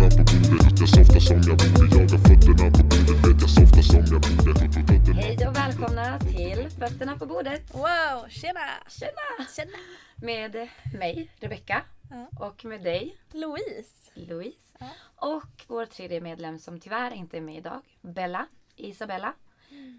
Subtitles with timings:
[0.00, 3.50] fötterna på bordet Jag softar som jag borde Jag har fötterna på bordet Vet jag
[3.50, 7.74] softar som jag borde Hej och välkomna till Fötterna på bordet.
[7.74, 8.60] Wow, tjena!
[8.88, 9.48] Tjena!
[9.56, 9.78] Tjena!
[10.16, 10.68] Med
[10.98, 11.82] mig, Rebecka.
[12.10, 12.46] Ja.
[12.46, 14.10] Och med dig, Louise.
[14.14, 14.76] Louise.
[14.78, 14.88] Ja.
[15.16, 18.46] Och vår tredje medlem som tyvärr inte är med idag, Bella.
[18.76, 19.34] Isabella.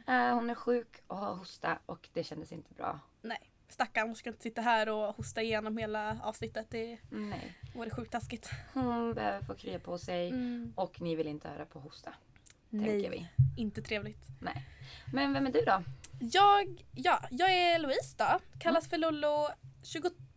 [0.08, 3.00] Eh, hon är sjuk och har hosta och det kändes inte bra.
[3.22, 6.68] Nej, stackarn ska inte sitta här och hosta igenom hela avsnittet.
[6.70, 7.58] Det Nej.
[7.76, 8.50] vore sjukt taskigt.
[8.74, 10.74] Hon behöver få krya på sig Mm.
[10.76, 12.14] och ni vill inte höra på hosta.
[12.72, 13.28] Tänker vi.
[13.58, 14.28] inte trevligt.
[14.40, 14.66] Nej.
[15.14, 15.84] Men vem är du då?
[16.20, 18.40] Jag, ja, jag är Louise då.
[18.60, 19.48] Kallas för Lollo.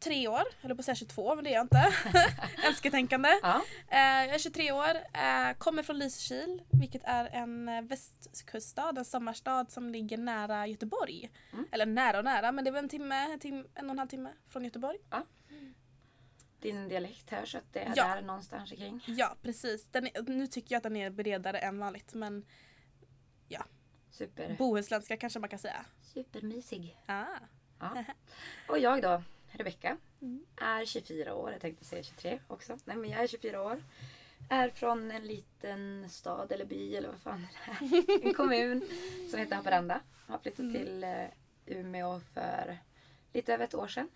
[0.04, 0.42] 23 år.
[0.60, 1.94] Höll på att säga 22 men det är jag inte.
[2.68, 3.28] Önsketänkande.
[3.42, 3.62] Ja.
[3.88, 9.04] Eh, jag är 23 år, eh, kommer från Lysekil vilket är en eh, västkuststad, en
[9.04, 11.30] sommarstad som ligger nära Göteborg.
[11.52, 11.66] Mm.
[11.72, 13.98] Eller nära och nära men det är väl en timme, en, timme, en och en
[13.98, 14.98] halv timme från Göteborg.
[16.60, 18.14] Din dialekt hörs att det är Ja.
[18.14, 19.04] där någonstans kring.
[19.06, 22.45] Ja precis, är, nu tycker jag att den är bredare än vanligt men
[24.14, 24.57] Super.
[24.59, 25.84] bohuslänska kanske man kan säga.
[26.02, 26.96] Supermysig.
[27.07, 27.24] Ah.
[27.80, 28.04] Ja.
[28.68, 29.23] Och jag då,
[29.59, 30.45] Rebecka, Mm.
[30.57, 31.52] är 24 år.
[31.52, 32.79] Jag tänkte säga 23 också.
[32.85, 33.83] Nej men jag är 24 år.
[34.51, 38.27] Är från en liten stad eller by eller vad fan det är.
[38.27, 38.85] En kommun
[39.30, 40.01] som heter Haparanda.
[40.27, 40.73] Har flyttat Mm.
[40.73, 41.25] till eh,
[41.66, 42.79] Umeå för
[43.32, 44.09] lite över ett år sedan.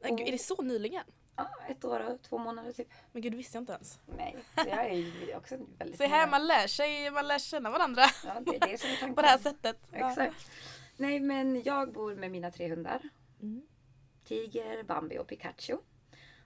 [0.00, 1.04] Men gud, är det så nyligen?
[1.36, 2.88] Ja, ett år och två månader typ.
[3.12, 3.98] Men gud det visste jag inte ens.
[4.16, 8.02] Nej, så jag är också väldigt Se här, man lär sig, man lär känna varandra
[8.24, 9.14] Ja, det är det som är tanken.
[9.14, 9.76] på det här sättet.
[9.92, 10.08] Ja.
[10.10, 10.50] Exakt.
[10.96, 13.00] Nej men jag bor med mina tre hundar.
[13.42, 13.62] Mm.
[14.24, 15.76] Tiger, Bambi och Pikachu.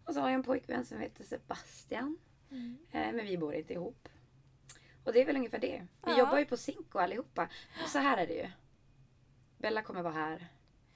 [0.04, 2.18] Och så har jag en pojkvän som heter Sebastian.
[2.50, 2.78] Mm.
[2.92, 4.08] Eh, Men vi bor inte ihop.
[5.04, 5.86] Och det är väl ungefär det.
[6.06, 6.18] Vi Ja.
[6.18, 7.48] jobbar ju på Cinco allihopa.
[7.84, 8.48] Och så här är det ju.
[9.58, 10.46] Bella kommer vara här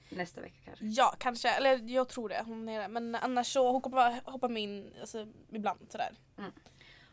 [0.09, 0.85] nästa vecka kanske.
[0.85, 1.49] Ja, kanske.
[1.49, 2.43] Eller jag tror det.
[2.45, 2.87] Hon är det.
[2.87, 6.13] Men annars så hon kommer bara hoppa med in alltså, ibland sådär.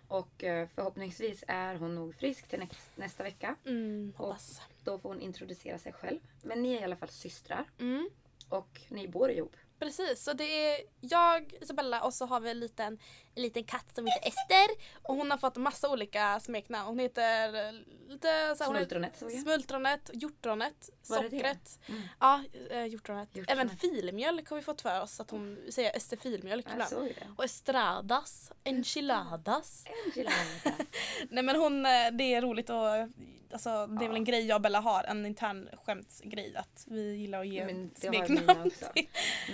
[0.09, 3.57] Och eh, förhoppningsvis är hon nog frisk till näst, nästa vecka.
[3.67, 4.61] Mm, hoppas.
[4.85, 6.19] Då får hon introducera sig själv.
[6.43, 7.65] Men ni är i alla fall systrar.
[7.79, 8.11] Mm,
[8.51, 9.57] Och ni bor ihop.
[9.79, 12.99] precis, så det är jag, Isabella och så har vi en liten,
[13.35, 14.69] en liten katt som heter Ester.
[15.03, 16.87] Och hon har fått massa olika smeknamn.
[16.87, 17.73] Hon heter eh,
[18.09, 19.23] lite så här, Smultronet.
[19.43, 21.79] Smultronet, hjortronet, sockret.
[21.87, 22.03] Mm.
[22.21, 23.29] Ja, eh, hjortronet.
[23.37, 23.51] Hjortronet.
[23.51, 27.13] Även filmjölk har vi fått för oss att hon säger Ester filmjölk ibland.
[27.37, 29.85] Och estradas, enchiladas.
[30.07, 30.37] Enchilada.
[31.29, 33.09] Nej men hon, eh, det är roligt och
[33.53, 37.17] alltså, det är väl en grej jag och Bella har, en intern skämtsgrej att vi
[37.17, 38.71] gillar att ge Men smeknamn.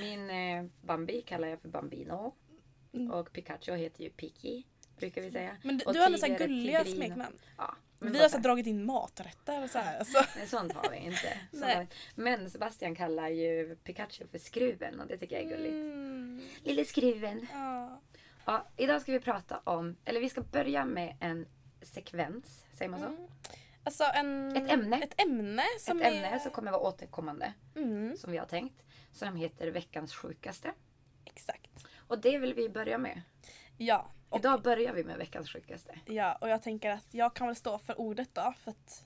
[0.01, 2.35] Min eh, Bambi kallar jag för Bambino.
[2.93, 3.11] Mm.
[3.11, 4.65] Och Pikachu heter ju Piki.
[4.97, 5.57] Brukar vi säga.
[5.63, 7.37] Men du, Och du har så gulliga smeknamn.
[7.57, 9.99] Ja, men Vi har så dragit in maträtter och så här.
[9.99, 10.25] Alltså.
[10.37, 11.39] Nej, sånt har vi inte.
[11.67, 11.87] Har vi.
[12.15, 15.75] Men Sebastian kallar ju Pikachu för Skruven och det tycker jag är gulligt.
[15.75, 16.43] Mm.
[16.63, 17.47] Lille Skruven.
[17.53, 18.01] Ja.
[18.45, 21.47] Ja, idag ska vi prata om, eller vi ska börja med en
[21.83, 23.07] sekvens, säger man så?
[23.07, 23.29] Mm.
[23.87, 25.03] Alltså en, Ett ämne.
[25.03, 26.13] Ett ämne som Ett är...
[26.25, 28.83] ämne som kommer vara återkommande, Mm, som vi har tänkt.
[29.13, 30.73] Som heter veckans sjukaste.
[31.25, 31.71] exakt.
[32.09, 33.23] Och det vill vi börja med.
[33.79, 34.11] Ja.
[34.29, 35.99] Och, Idag börjar vi med veckans sjukaste.
[36.07, 36.39] ja.
[36.41, 39.05] Och jag tänker att jag kan väl stå för ordet då för att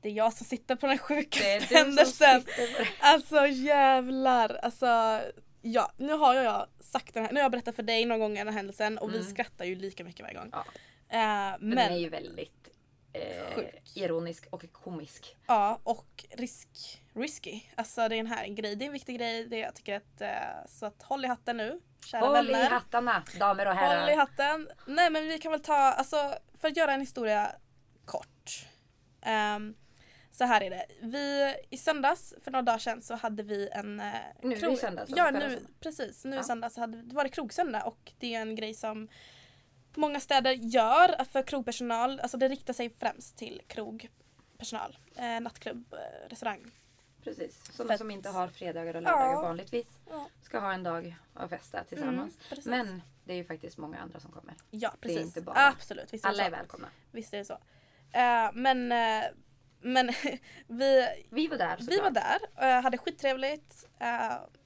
[0.00, 2.40] det är jag som sitter på den sjukaste händelsen.
[2.40, 2.88] sitter på det.
[3.00, 4.54] Alltså jävlar.
[4.62, 5.20] Alltså,
[5.62, 8.36] ja, nu har jag sagt den här, nu har jag berättat för dig några gånger
[8.44, 9.30] den här händelsen och vi Mm.
[9.30, 10.48] skrattar ju lika mycket varje gång.
[10.52, 10.64] Ja.
[11.08, 12.61] Eh, Men, men, den är ju väldigt
[13.12, 13.64] eh,
[13.94, 15.36] ironisk och komisk.
[15.46, 17.60] ja, och risk, risky.
[17.74, 19.44] Alltså det är en här grej, det är en viktig grej.
[19.46, 21.80] Det jag tycker att, eh, så att håll i hatten nu.
[22.06, 22.70] Kära Håll i vänner.
[22.70, 24.16] hattarna, damer och Håll i herrar.
[24.16, 24.68] hatten.
[24.86, 27.52] Nej men vi kan väl ta, alltså för att göra en historia
[28.04, 28.66] kort.
[29.22, 29.74] Ehm,
[30.32, 30.86] så här är det.
[31.02, 34.00] Vi, I söndags, för några dagar sedan, så hade vi en...
[34.00, 34.06] eh,
[34.42, 36.24] Nu i söndags, alltså Ja, nu, precis.
[36.24, 36.40] Nu Ja.
[36.40, 39.08] i söndags hade, var det krogsöndag och det är en grej som
[39.96, 42.20] många städer gör för krogpersonal.
[42.20, 44.98] Alltså det riktar sig främst till krogpersonal.
[45.16, 46.70] Eh, nattklubb, eh, restaurang.
[47.24, 47.72] Precis.
[47.72, 49.42] Sådana som inte har fredagar och lördagar Ja.
[49.42, 49.86] vanligtvis.
[50.10, 50.28] Ja.
[50.42, 52.34] Ska ha en dag att festa tillsammans.
[52.36, 52.66] Mm, precis.
[52.66, 54.54] Men det är ju faktiskt många andra som kommer.
[54.70, 55.26] Ja, det är precis.
[55.26, 56.88] inte bara- Absolut, visst är Alla är välkomna.
[57.12, 57.58] Visst är det så.
[58.12, 59.24] Eh, men eh,
[59.80, 60.10] men
[60.66, 62.02] vi, Vi var där vi såklart.
[62.02, 63.84] var där och jag hade skittrevligt.
[63.94, 64.56] och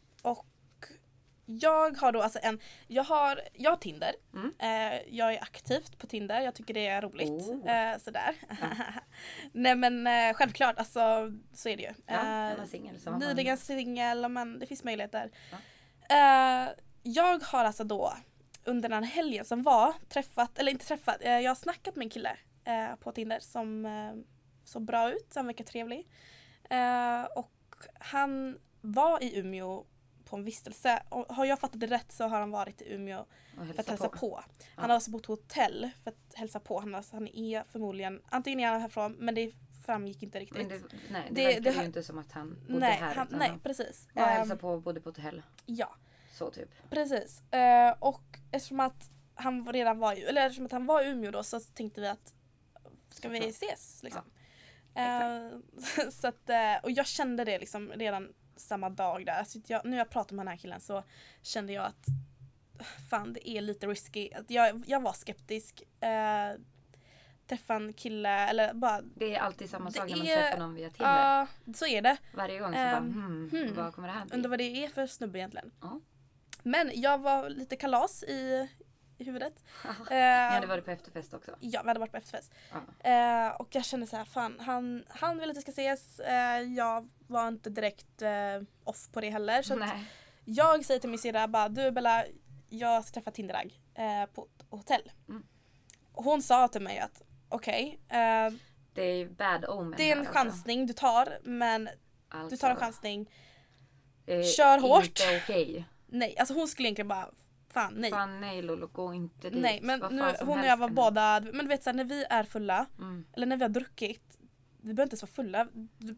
[1.46, 4.14] jag har då alltså en, jag har, jag har Tinder.
[4.34, 4.52] Mm.
[4.58, 7.30] Eh, jag är aktivt på Tinder, jag tycker det är roligt.
[7.30, 7.70] Oh.
[7.70, 8.34] Eh, sådär.
[9.52, 11.94] Nej men eh, självklart, alltså så är det ju.
[12.06, 13.28] Ja, är Eh, man singel så har man...
[13.28, 15.30] Nyligen singel, men det finns möjligheter.
[15.50, 15.56] Ja.
[16.16, 16.68] Eh,
[17.02, 18.12] jag har alltså då
[18.64, 22.10] under den helgen som var träffat, eller inte träffat, eh, jag har snackat med en
[22.10, 22.36] kille
[23.00, 23.86] på Tinder som
[24.64, 26.08] såg bra ut, han verkar trevlig.
[27.34, 29.84] Och han var i Umeå
[30.26, 31.02] på en vistelse.
[31.08, 33.24] Och har jag fattat det rätt så har han varit i Umeå
[33.74, 34.36] för att hälsa på.
[34.36, 34.44] Han
[34.76, 34.82] Ja.
[34.82, 36.80] har alltså bott på hotell för att hälsa på.
[36.80, 39.52] Han, alltså, han är förmodligen, antingen är han härifrån men det
[39.86, 40.58] framgick inte riktigt.
[40.58, 43.14] Men det, nej, det, Det- verkar ju inte som att han bodde nej, här.
[43.14, 44.08] han, nej han precis.
[44.14, 45.42] och hälsade Ehm, på och bodde på hotell.
[45.66, 45.94] Ja,
[46.32, 46.90] Så typ.
[46.90, 47.52] precis.
[47.52, 51.30] Eh, och eftersom att han redan var i, eller eftersom att han var i Umeå
[51.30, 52.34] då så tänkte vi att
[53.10, 54.22] ska vi ses liksom.
[54.22, 54.36] exakt.
[55.96, 59.32] Eh, så att, eh, och jag kände det liksom redan samma dag där.
[59.38, 61.02] Alltså jag, nu jag pratade med den här killen så
[61.42, 62.06] kände jag att
[63.10, 64.30] fan det är lite risky.
[64.32, 65.82] Att jag, jag var skeptisk.
[66.00, 66.52] Eh,
[67.46, 70.74] träffa en kille eller bara Det är alltid samma sak när man är- träffar någon
[70.74, 71.10] via Tinder.
[71.28, 72.16] Ja, så är det.
[72.34, 73.74] Varje gång så Ehm, bara hmm, hmm.
[73.74, 74.48] vad kommer det här Undrar bli?
[74.48, 75.70] vad det är för snubbe egentligen.
[75.80, 76.00] Ja.
[76.62, 78.68] Men jag var lite kalas i,
[79.18, 79.64] i huvudet.
[80.10, 81.56] Ni Eh, hade varit på efterfest också.
[81.60, 82.52] Ja, vi hade varit på efterfest.
[83.02, 83.10] Ja.
[83.10, 86.20] Eh, och jag kände så här, fan han, han vill att vi ska ses.
[86.20, 88.30] Eh, jag var inte direkt eh,
[88.84, 89.62] off på det heller.
[89.62, 89.84] Så
[90.44, 92.24] jag säger till min syrra bara, du Bella,
[92.68, 95.12] jag ska träffa Tinderag eh, på hotell.
[95.28, 95.46] Mm.
[96.12, 98.52] Hon sa till mig att okej, eh,
[98.94, 100.34] Det är bad omen det är en här, alltså.
[100.38, 101.88] chansning du tar men
[102.28, 103.30] Alltså, du tar en chansning.
[104.24, 105.04] det är Kör hårt.
[105.04, 105.84] Inte okej.
[106.06, 107.30] Nej, alltså hon skulle egentligen bara,
[107.80, 108.10] fan nej.
[108.10, 109.62] Fan nej Lolo, gå inte dit.
[109.62, 112.44] nej men nu, hon och jag var båda, men du vet såhär när vi är
[112.44, 113.26] fulla, Mm.
[113.32, 114.38] eller när vi har druckit,
[114.80, 115.68] vi behöver inte ens vara fulla,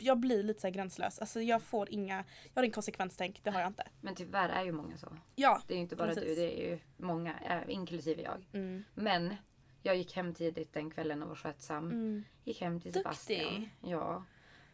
[0.00, 1.18] jag blir lite såhär gränslös.
[1.18, 3.84] Alltså jag får inga, jag har ingen konsekvenstänk, det har jag inte.
[4.00, 5.16] Men tyvärr är ju många så.
[5.34, 5.62] Ja.
[5.66, 6.24] Det är ju inte bara Precis.
[6.24, 8.46] du, det är ju många, äh, inklusive jag.
[8.52, 8.84] Mm.
[8.94, 9.34] Men
[9.82, 11.84] jag gick hem tidigt den kvällen och var skötsam.
[11.90, 12.24] Mm.
[12.44, 13.02] Gick hem till Duktig.
[13.02, 13.68] Sebastian.
[13.80, 14.24] Ja.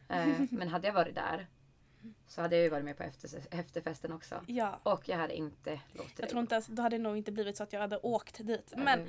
[0.09, 1.47] Eh, men hade jag varit där
[2.27, 4.45] så hade jag ju varit med på efter, efterfesten också.
[4.47, 4.81] Ja.
[4.83, 7.57] Och jag hade inte låtit Jag tror inte ens, då hade det nog inte blivit
[7.57, 8.73] så att jag hade åkt dit.
[8.77, 9.05] Men.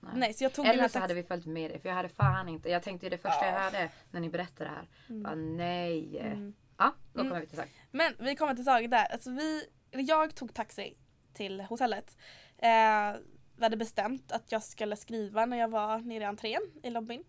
[0.00, 0.12] Nej.
[0.14, 2.48] nej, så jag tog Eller så hade vi följt med dig för jag hade fan
[2.48, 2.68] inte.
[2.68, 3.52] Jag tänkte ju det första Ja.
[3.52, 4.88] jag hörde när ni berättade det här.
[5.08, 5.22] Mm.
[5.22, 6.18] Bara, nej.
[6.18, 6.54] Mm.
[6.78, 7.30] Ja, då Mm.
[7.30, 7.68] kommer vi till sak.
[7.90, 9.06] Men vi kommer till saken där.
[9.12, 10.96] Alltså vi, jag tog taxi
[11.32, 12.16] till hotellet.
[12.58, 13.12] Eh,
[13.56, 17.24] vi hade bestämt att jag skulle skriva när jag var nere i entrén i lobbyn.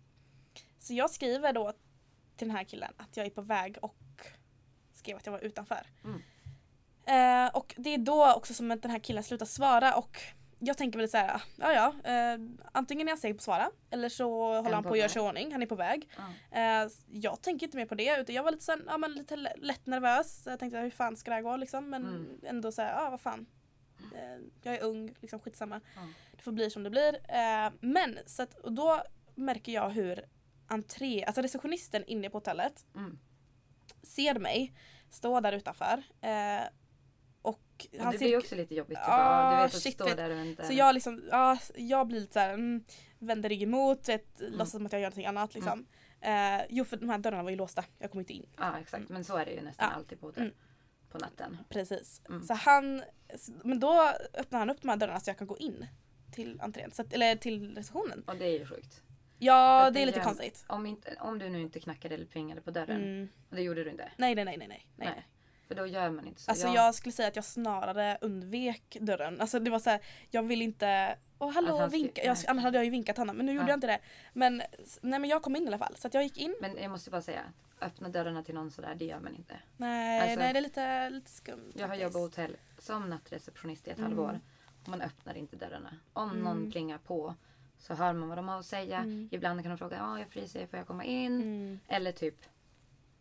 [0.78, 1.72] Så jag skriver då
[2.36, 3.96] till den här killen att jag är på väg och
[5.08, 5.86] skrev att jag var utanför.
[6.04, 6.22] Mm.
[7.06, 10.18] Eh, och det är då också som att den här killen slutar svara och
[10.58, 12.38] jag tänker väl så här, ja ja, eh,
[12.72, 15.08] antingen är jag seg på att svara eller så håller En han på att göra
[15.08, 16.08] sig i ordning, han är på väg.
[16.50, 16.58] Ja.
[16.84, 19.12] Eh, jag tänker inte mer på det utan jag var lite, så här, ja, men
[19.12, 20.42] lite lä- lätt nervös.
[20.46, 22.40] Jag tänkte hur fan ska det här gå liksom men Mm.
[22.42, 23.46] ändå så här, ja vad fan.
[24.14, 25.80] Eh, jag är ung, liksom skitsamma.
[25.96, 26.00] Ja.
[26.36, 27.14] Det får bli som det blir.
[27.28, 29.02] Eh, men så att, och då
[29.34, 30.24] märker jag hur
[30.68, 33.18] entré, alltså receptionisten inne på hotellet Mm.
[34.02, 34.72] ser mig
[35.10, 36.02] stå där utanför.
[36.20, 36.62] Eh,
[37.42, 38.98] och Och han det ser blir ju också lite jobbigt.
[38.98, 39.04] Typ.
[39.08, 40.16] Ja, du vet att shit, stå vet.
[40.16, 40.66] där och inte...
[40.66, 42.84] Så jag liksom, ja, jag blir lite såhär, mm,
[43.18, 44.52] vänder ryggen mot, vet, Mm.
[44.52, 45.86] låtsas som att jag gör någonting annat liksom.
[46.20, 48.46] Eh, jo för de här dörrarna var ju låsta, jag kom inte in.
[48.58, 50.42] Ja exakt, men så är det ju nästan alltid på hotell.
[50.42, 50.54] Mm.
[51.10, 51.58] På natten.
[51.68, 52.22] Precis.
[52.28, 52.42] Mm.
[52.42, 53.02] Så han,
[53.64, 55.86] men då öppnar han upp de här dörrarna så jag kan gå in
[56.32, 58.24] till entrén, så att, eller till receptionen.
[58.26, 59.02] Och det är ju sjukt.
[59.38, 60.64] Ja det är lite konstigt.
[60.68, 63.02] Om, inte, om du nu inte knackade eller plingade på dörren.
[63.02, 63.28] Mm.
[63.50, 64.12] Och det gjorde du inte.
[64.16, 64.86] Nej nej nej nej nej.
[64.96, 65.26] nej.
[65.68, 66.50] För då gör man inte så.
[66.50, 69.40] Alltså jag skulle säga att jag snarare undvek dörren.
[69.40, 70.00] Alltså det var så här,
[70.30, 72.24] jag vill inte Åh hallå ska- vinka.
[72.24, 73.70] Jag, annars hade jag ju vinkat honom men nu gjorde Ja.
[73.70, 73.98] jag inte det.
[74.32, 74.56] Men
[75.00, 76.56] nej men jag kom in i alla fall så att jag gick in.
[76.60, 77.40] Men jag måste bara säga.
[77.80, 79.56] Öppna dörrarna till någon sådär, det gör man inte.
[79.76, 81.72] Nej, Alltså, nej det är lite, lite skumt.
[81.74, 84.10] Jag har jobbat hotell som nattreceptionist i ett Mm.
[84.10, 84.40] halvår.
[84.84, 85.96] Man öppnar inte dörrarna.
[86.12, 86.42] Om Mm.
[86.42, 87.34] någon plingar på
[87.78, 88.98] så hör man vad de har att säga.
[88.98, 89.28] Mm.
[89.32, 91.42] Ibland kan de fråga, ja jag fryser, får jag komma in?
[91.42, 91.80] Mm.
[91.88, 92.36] Eller typ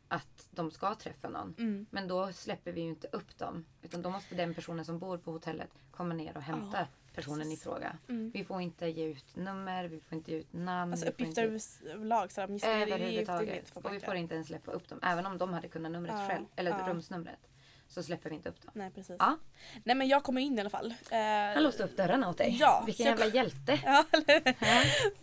[0.08, 1.56] att de ska träffa någon.
[1.58, 1.86] Mm.
[1.90, 3.66] Men då släpper vi ju inte upp dem.
[3.82, 7.40] Utan då måste den personen som bor på hotellet komma ner och hämta Ja, personen
[7.40, 7.60] precis.
[7.60, 7.98] i fråga.
[8.10, 8.32] Mm.
[8.34, 10.92] Vi får inte ge ut nummer, vi får inte ge ut namn.
[10.92, 11.44] Alltså uppgifter
[11.86, 12.30] överlag
[12.64, 13.78] Överhuvudtaget.
[13.78, 15.00] Och vi får inte ens släppa upp dem.
[15.04, 16.46] Även om de hade kunnat numret Ja, själv.
[16.56, 16.86] Eller ja.
[16.90, 17.40] rumsnumret.
[17.89, 18.72] Så släpper vi inte upp dem.
[18.75, 19.15] Nej precis.
[19.20, 19.38] Ja.
[19.84, 20.94] Nej men jag kom in i alla fall.
[21.12, 21.17] Eh,
[21.53, 22.58] Han låste upp dörrarna åt dig.
[22.60, 23.79] Ja, Vilken jävla hjälte.
[23.86, 24.53] Ja, eller?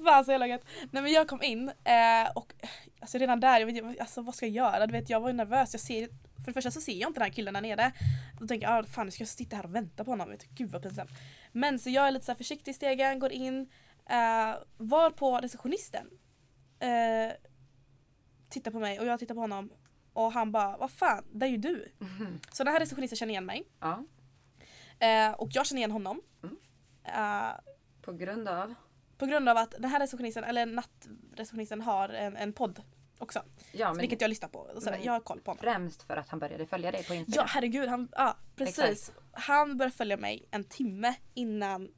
[0.04, 0.64] Fan så jävla gött.
[0.90, 2.52] Nej men jag kom in eh, och
[3.00, 4.87] alltså redan där, jag vet, alltså, vad ska jag göra?
[4.87, 5.75] Du vet, jag var ju nervös.
[5.75, 6.06] Jag ser,
[6.37, 7.92] för det första så ser jag inte den här killen där nere.
[8.40, 10.30] Då tänker jag, ah, fan nu ska jag sitta här och vänta på honom.
[10.30, 11.11] Vet, gud vad pinsamt.
[11.52, 13.71] Men så jag är lite så här försiktig i stegen, går in.
[14.11, 16.06] Eh, var på receptionisten.
[16.80, 17.33] Eh,
[18.49, 19.71] tittar på mig och jag tittar på honom.
[20.14, 21.92] Och han bara, vad fan, där är ju du.
[21.99, 22.40] Mhm.
[22.52, 23.64] Så den här receptionisten känner igen mig.
[23.80, 24.04] Ja.
[25.06, 26.21] Eh, och jag känner igen honom.
[26.42, 26.56] Mm.
[27.04, 27.52] Eh,
[28.02, 28.75] På grund av.
[29.18, 32.83] på grund av att den här receptionisten, eller nattreceptionisten har en, en podd
[33.18, 33.42] också.
[33.73, 34.59] Ja men vilket jag lyssnar på.
[34.59, 35.00] Och sådär.
[35.02, 35.61] Jag har koll på honom.
[35.62, 37.49] främst för att han började följa dig på Ja Instagram.
[37.50, 38.78] herregud, han, ja precis.
[38.78, 39.18] Exakt.
[39.33, 41.88] Han började följa mig en timme innan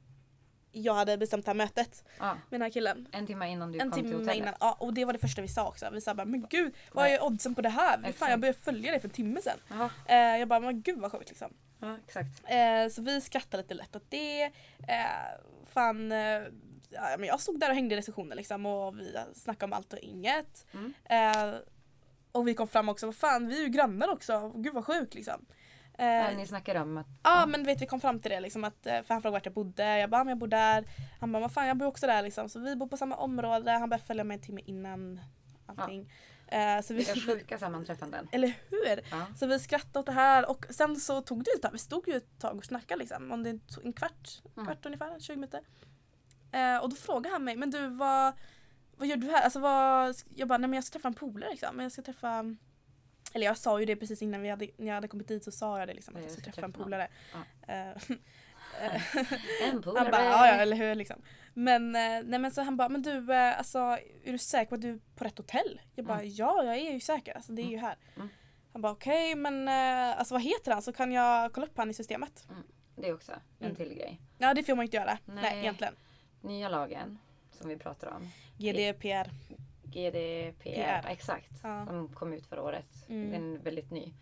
[0.83, 2.25] jag hade bestämt det här mötet Ja.
[2.25, 3.07] med den här killen.
[3.11, 4.37] En timme innan du En kom till timme hotellet.
[4.37, 4.53] innan.
[4.59, 5.89] Ja, och det var det första vi sa också.
[5.91, 8.11] Vi sa bara men gud vad är oddsen på det här?
[8.11, 9.89] Fan, jag började följa dig för en timme sedan.
[10.05, 11.53] Eh, jag bara men gud vad sjukt liksom.
[11.79, 12.29] Ja, exakt.
[12.45, 14.43] Eh, så vi skrattade lite lätt åt det.
[14.43, 14.51] Eh,
[15.73, 16.17] fan, eh,
[16.89, 19.93] ja, men jag stod där och hängde i receptionen liksom och vi snackade om allt
[19.93, 20.65] och inget.
[20.73, 20.93] Mm.
[21.05, 21.55] Eh,
[22.31, 25.13] och vi kom fram också, vad fan vi är ju grannar också, gud vad sjukt
[25.15, 25.45] liksom.
[25.97, 27.07] Eh, Ja, ni snackade om att...
[27.23, 29.45] Ja men vet vi kom fram till det liksom att, eh, för han frågade vart
[29.45, 30.85] jag bodde, jag bara men jag bor där.
[31.19, 32.49] Han bara vad fan jag bor också där liksom.
[32.49, 35.19] Så vi bor på samma område, han började följa mig en timme innan
[35.65, 36.11] allting.
[36.47, 38.27] Eh, så vi, Vilka sjuka sammanträffanden.
[38.31, 38.99] eller hur?
[39.11, 39.25] Ja.
[39.35, 42.07] Så vi skrattade åt det här och sen så tog det ett tag, vi stod
[42.07, 43.31] ju ett tag och snackade liksom.
[43.31, 44.65] Om det tog en kvart, Mm.
[44.65, 45.61] kvart ungefär, 20 minuter.
[46.51, 48.33] Eh, och då frågade han mig, men du vad,
[48.97, 49.41] vad gör du här?
[49.41, 51.79] Alltså vad, jag bara, nej men jag ska träffa en polare liksom.
[51.79, 52.55] Jag ska träffa
[53.33, 55.51] eller jag sa ju det precis innan vi hade, när jag hade kommit dit så
[55.51, 56.15] sa jag det liksom.
[56.15, 57.07] Att jag ska träffa en polare.
[58.81, 58.93] Eh,
[59.63, 60.11] En han polare.
[60.11, 61.21] bara, ja, ja eller hur liksom.
[61.53, 63.79] Men, eh, nej, men så han bara, men du eh, alltså
[64.23, 65.81] är du säker på att du är på rätt hotell?
[65.95, 66.33] Jag bara, Mm.
[66.35, 67.95] ja jag är ju säker, alltså, det är ju här.
[68.15, 68.29] Mm.
[68.73, 71.89] Han bara okej men eh, alltså vad heter han så kan jag kolla upp han
[71.89, 72.47] i systemet.
[72.95, 73.75] Det är också en Mm.
[73.75, 74.21] till grej.
[74.37, 75.17] Ja det får man inte göra.
[75.25, 75.59] Nej, Nej.
[75.59, 75.95] egentligen.
[76.41, 77.19] Nya lagen
[77.51, 78.29] som vi pratar om.
[78.57, 79.29] GDPR.
[79.97, 81.05] GDPR, PR.
[81.11, 81.51] exakt.
[81.63, 81.85] Ja.
[81.85, 82.87] Som kom ut förra året.
[83.09, 83.31] Mm.
[83.31, 84.13] Den är väldigt ny.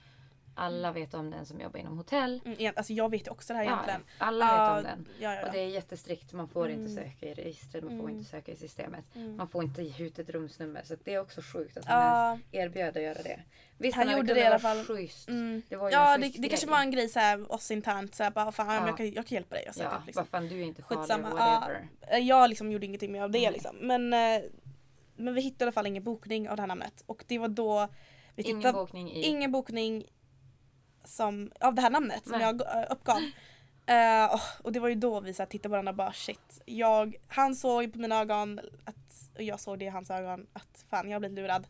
[0.58, 2.42] Alla vet om den som jobbar inom hotell.
[2.46, 4.02] Mm, alltså jag vet också det här Ja, egentligen.
[4.18, 5.08] alla Ja, vet om den.
[5.20, 5.52] Ja, ja, Och ja.
[5.52, 6.34] det är jättestrikt.
[6.34, 6.96] Man får inte Mm.
[7.04, 8.18] söka i registret, man får Mm.
[8.18, 9.06] inte söka i systemet.
[9.16, 9.36] Mm.
[9.38, 10.82] Man får inte ge ut ett rumsnummer.
[10.84, 13.40] Så det är också sjukt att han Ja, ens erbjöd att göra det.
[13.78, 14.84] Visst, Han gjorde det i alla fall.
[14.86, 15.30] Schysst.
[15.30, 15.62] mm.
[15.70, 18.52] Det var ju ja det, det kanske var en grej såhär oss internt såhär bara
[18.52, 18.88] fan Ja.
[18.88, 20.22] jag, kan, jag kan hjälpa dig sätta Ja, liksom.
[20.22, 21.68] vad fan du är inte farlig, Skitsamma.
[22.12, 23.52] Eh, Jag liksom gjorde ingenting med av det Nej.
[23.52, 23.76] liksom.
[23.82, 24.42] Men, eh,
[25.16, 27.04] men vi hittade i alla fall ingen bokning av det här namnet.
[27.06, 27.88] Och det var då
[28.36, 29.22] vi Ingen tittade, bokning i...
[29.22, 30.06] ingen bokning
[31.04, 32.42] som, av det här namnet som Nej.
[32.42, 33.18] jag eh, uppgav.
[33.86, 36.62] Eh, och- det var ju då vi så här, tittade på varandra och bara shit.
[36.66, 40.86] Jag, han såg på mina ögon att, och jag såg det i hans ögon att
[40.90, 41.68] fan jag har blivit lurad.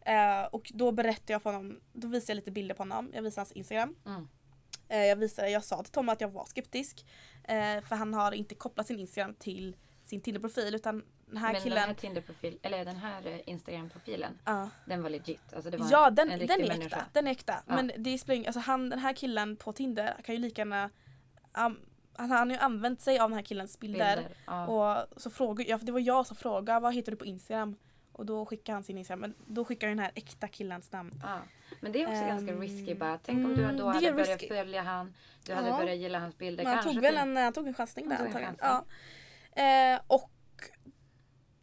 [0.00, 3.10] Eh, och då berättade jag för honom, då visade jag lite bilder på honom.
[3.14, 3.96] Jag visade hans instagram.
[4.06, 4.28] Mm.
[4.88, 7.06] Eh, jag, visade, jag sa till Tom att jag var skeptisk.
[7.88, 11.76] För han har inte kopplat sin instagram till sin Tinder-profil utan den här Men killen.
[11.76, 14.70] den här Tinder-profil, eller den här eh, Instagram-profilen, Ja.
[14.84, 15.52] den var legit.
[15.54, 16.96] Alltså det var Ja den, en den är människa.
[16.96, 17.04] äkta.
[17.12, 17.54] Den är äkta.
[17.66, 17.74] Ja.
[17.74, 20.84] Men det spelar ingen- alltså han, den här killen på Tinder kan ju lika gärna
[20.84, 20.90] um,
[22.18, 24.16] han, han har ju använt sig av den här killens bilder.
[24.16, 24.36] Bilder.
[24.46, 24.66] Ja.
[24.66, 27.76] Och så frågade, ja, för det var jag som frågade vad heter du på Instagram?
[28.12, 29.20] Och då skickade han sin Instagram.
[29.20, 31.20] Men då skickade den här äkta killens namn.
[31.22, 31.38] Ja.
[31.80, 33.18] Men det är också ganska Ehm, risky bara.
[33.22, 34.48] Tänk om du mm, då hade börjat risky.
[34.48, 35.14] följa han.
[35.46, 35.76] Du hade Ja.
[35.78, 36.64] börjat gilla hans bilder.
[36.64, 38.56] Men han, Kanske tog väl till- en, han tog en chansning där antagligen.
[38.60, 38.84] Ja.
[39.62, 40.30] Eh, och,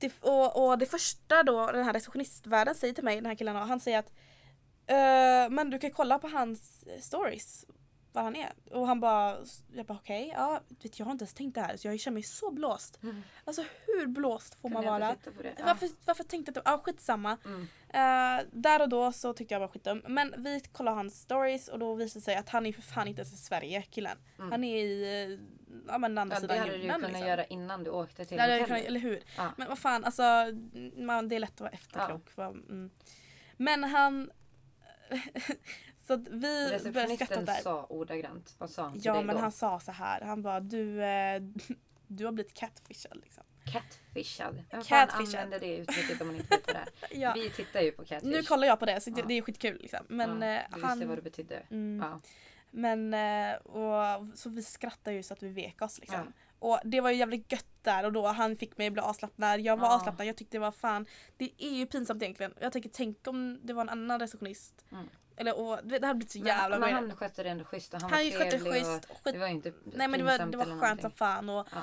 [0.04, 3.56] det, och, och det första då den här receptionistvärden säger till mig, den här killen,
[3.56, 4.12] han säger att
[4.92, 7.66] Uh, men du kan kolla på hans eh, stories
[8.16, 8.54] var han är.
[8.72, 9.38] Och han bara,
[9.74, 12.14] jag bara okej, ja vet jag har inte ens tänkt det här så jag känner
[12.14, 13.00] mig så blåst.
[13.04, 13.22] Mm.
[13.46, 15.12] Alltså hur blåst får man Kunde jag vara?
[15.12, 15.64] inte det?
[15.66, 17.38] Varför, varför tänkte jag att, ja skitsamma.
[17.46, 17.68] Mm.
[17.90, 20.02] Eh, där och då så tyckte jag var skitdum.
[20.08, 23.08] Men vi kollade hans stories och då visade det sig att han är för fan
[23.08, 24.18] inte ens i Sverige killen.
[24.40, 24.52] Mm.
[24.52, 25.40] Han är i
[25.88, 26.96] ja, men andra Ja, det sidan hade du ju jorden.
[26.96, 27.28] kunnat liksom.
[27.28, 28.86] göra innan du åkte till Det hade hotellet.
[28.88, 29.24] eller hur?
[29.38, 29.52] Ja.
[29.58, 30.24] Men vad fan alltså,
[30.98, 32.30] man, det är lätt att vara efterklok.
[32.36, 32.90] Vad- Mm.
[33.58, 34.32] Men han...
[36.16, 37.54] så att vi började skratta där.
[37.62, 38.56] sa ordagrant.
[38.58, 39.42] Vad sa han till Ja dig men då?
[39.42, 40.22] han sa så här.
[40.22, 41.42] han bara du, eh,
[42.08, 43.44] du har blivit catfishad liksom.
[43.66, 44.56] Catfishad.
[44.72, 45.36] Vem fan Catfishad.
[45.36, 47.20] använder det uttrycket om man inte vet vad det är?
[47.22, 47.34] Ja.
[47.36, 48.30] Vi tittar ju på catfish.
[48.30, 49.26] Nu kollar jag på det så det, Ja.
[49.28, 50.00] det är skitkul liksom.
[50.10, 51.08] Men ja, eh, du visste han...
[51.08, 51.64] vad det betydde.
[51.72, 52.06] Mm.
[52.10, 52.20] Ja.
[52.72, 56.20] Men eh, och, så vi skrattade ju så att vi vek oss liksom.
[56.20, 56.32] Ja.
[56.60, 59.60] Och det var ju jävligt gött där och då han fick mig att bli avslappnad.
[59.62, 59.96] Jag var Ja.
[59.96, 61.06] avslappnad, jag tyckte det var fan.
[61.38, 62.54] Det är ju pinsamt egentligen.
[62.60, 64.86] Jag tänker tänk om det var en annan receptionist.
[64.92, 65.06] Mm.
[65.38, 67.08] Eller och, det hade blivit så Men, jävla men weird.
[67.10, 69.06] han skötte det ändå schysst och han, Han var skötte schysst.
[69.10, 71.12] och Skit, det var inte nej men det var, det var skönt som någonting.
[71.12, 71.50] fan.
[71.50, 71.82] Och, Ja.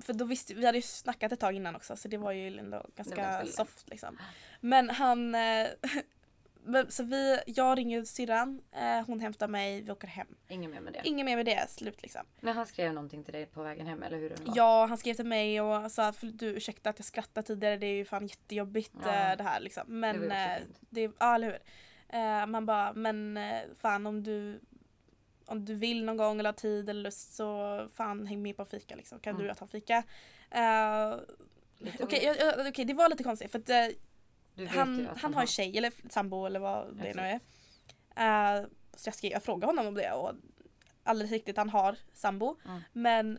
[0.00, 2.58] För då visste vi hade ju snackat ett tag innan också så det var ju
[2.58, 4.18] ändå ganska soft liksom.
[4.60, 5.66] Men han eh,
[6.64, 10.26] men, så vi, jag ringer syrran, eh, hon hämtar mig, vi åker hem.
[10.48, 11.00] Inget mer med det.
[11.04, 12.22] Inget mer med det, slut liksom.
[12.40, 14.52] Men han skrev någonting till dig på vägen hem eller hur det var?
[14.56, 17.86] Ja, han skrev till mig och sa för du ursäkta att jag skrattade tidigare, det
[17.86, 19.30] är ju fan jättejobbigt Ja.
[19.30, 19.82] eh, det här liksom.
[20.00, 20.78] Men Det var ju också fint.
[20.90, 21.58] det, ja eller hur.
[22.08, 24.60] Eh, man bara, men eh, fan om du
[25.48, 28.64] om du vill någon gång eller har tid eller lust så fan häng med på
[28.64, 29.18] fika liksom.
[29.20, 29.38] Kan Mm.
[29.42, 30.02] du och jag ta en fika?
[30.50, 31.14] Eh,
[31.78, 33.86] Lite Okej, jag- okej, det var lite konstigt för att eh,
[34.54, 37.40] vet han, att han har ju tjej eller sambo eller vad det nu är.
[38.60, 38.64] Eh,
[38.96, 40.32] så jag, skrev, jag frågade honom om det och
[41.04, 42.56] alldeles riktigt han har sambo.
[42.64, 42.80] Mm.
[42.92, 43.38] Men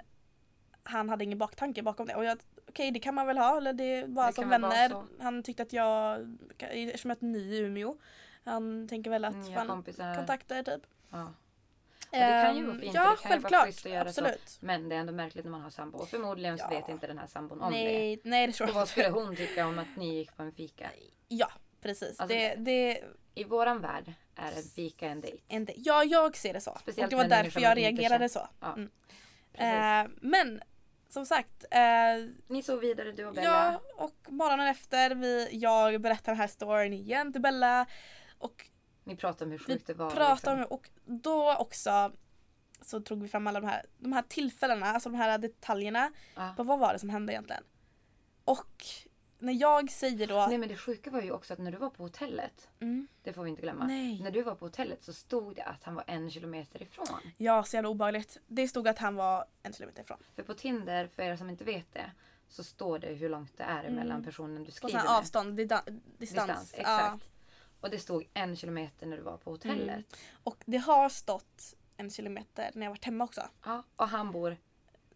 [0.83, 2.15] han hade ingen baktanke bakom det.
[2.15, 5.03] Och jag, okej det kan man väl ha eller det var Det som vänner.
[5.19, 6.19] Han tyckte att jag,
[6.59, 7.97] eftersom jag är ny i Umeå.
[8.47, 10.15] Han tänker väl att Nya fan, kompisar.
[10.15, 10.81] kontakter typ.
[11.11, 11.33] Ja.
[12.11, 13.85] Och det kan ju Ehm, vara fint Ja och det kan ju vara självklart, schysst
[13.85, 14.21] att göra så.
[14.25, 14.57] absolut.
[14.61, 15.97] Men det är ändå märkligt när man har sambo.
[15.97, 16.79] Och förmodligen så Ja.
[16.79, 17.77] vet inte den här sambon om det.
[17.83, 18.91] Nej, nej det tror Och jag vad inte.
[18.91, 20.89] skulle hon tycka om att ni gick på en fika?
[21.27, 21.49] Ja
[21.81, 22.19] precis.
[22.19, 23.03] Alltså- det, det,
[23.35, 25.43] I våran värld är en fika en dejt.
[25.47, 26.77] en, ja, jag ser det så.
[26.81, 28.47] Speciellt och det var därför jag reagerade så.
[28.59, 30.05] Ja, Mm.
[30.05, 30.61] Eh, men
[31.09, 31.79] som sagt, eh,
[32.47, 33.49] Ni sov vidare du och Bella.
[33.49, 37.85] ja, och morgonen efter, vi, jag berättar den här storyn igen till Bella.
[38.37, 38.65] Och
[39.03, 40.11] Ni pratade om hur vi sjukt det var.
[40.11, 40.75] pratade om liksom.
[40.77, 40.89] och
[41.23, 42.11] då också
[42.81, 46.53] så drog vi fram alla de här, de här tillfällena, alltså de här detaljerna Ja.
[46.57, 47.63] på vad var det som hände egentligen.
[48.45, 48.85] Och
[49.39, 50.45] när jag säger då...
[50.49, 52.69] Nej men det sjuka var ju också att när du var på hotellet.
[52.79, 53.85] Mm, Det får vi inte glömma.
[53.87, 54.21] Nej.
[54.23, 57.07] När du var på hotellet så stod det att han var en kilometer ifrån.
[57.37, 58.37] ja, så jävla obehagligt.
[58.47, 60.17] Det stod att han var en kilometer ifrån.
[60.35, 62.11] För på Tinder, för er som inte vet det,
[62.49, 64.65] så står det hur långt det är emellan personen du Mm.
[64.65, 65.83] På skriver sån här avstånd, distans.
[66.17, 67.23] Distans, exakt.
[67.81, 69.89] Och det stod en kilometer när du var på hotellet.
[69.89, 70.03] Mm.
[70.43, 73.41] Och det har stått en kilometer när jag varit hemma också.
[73.65, 74.57] Ja, och han bor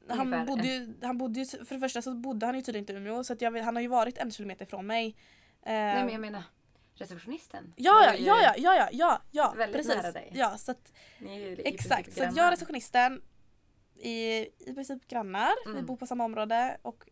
[0.08, 2.94] Han bodde, ju, han bodde ju, för det första så bodde han ju tydligen inte
[2.94, 5.08] i Umeå så jag han har ju varit en kilometer ifrån mig.
[5.62, 6.44] Eh, Nej men jag menar
[6.96, 7.74] receptionisten.
[7.78, 10.32] ja, ja, ja, ja, ja, ja, ja, ja, väldigt prett nära dig.
[10.34, 12.14] Ja, så att, Ni är ju exakt.
[12.14, 13.22] Så att jag och receptionisten
[13.96, 15.52] i, i princip grannar.
[15.66, 15.86] Vi Mm.
[15.86, 17.10] bor på samma område och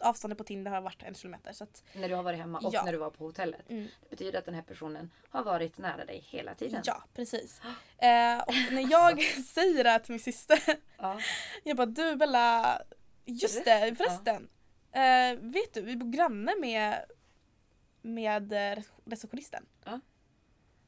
[0.00, 1.52] avståndet på Tinder har varit en kilometer.
[1.52, 2.84] Så att, När du har varit hemma och Ja.
[2.84, 3.70] när du var på hotellet.
[3.70, 3.88] mm.
[4.00, 6.82] Det betyder att den här personen har varit nära dig hela tiden.
[6.84, 7.60] Ja, precis.
[7.98, 9.22] Eh, och när jag
[9.54, 10.60] säger det här till min syster,
[10.98, 11.20] Ja.
[11.64, 12.82] jag bara du Bella,
[13.24, 14.48] just det Förresten.
[14.92, 17.04] Eh, vet du, vi bor granne med,
[18.02, 19.66] med eh, receptionisten.
[19.84, 20.00] Ja.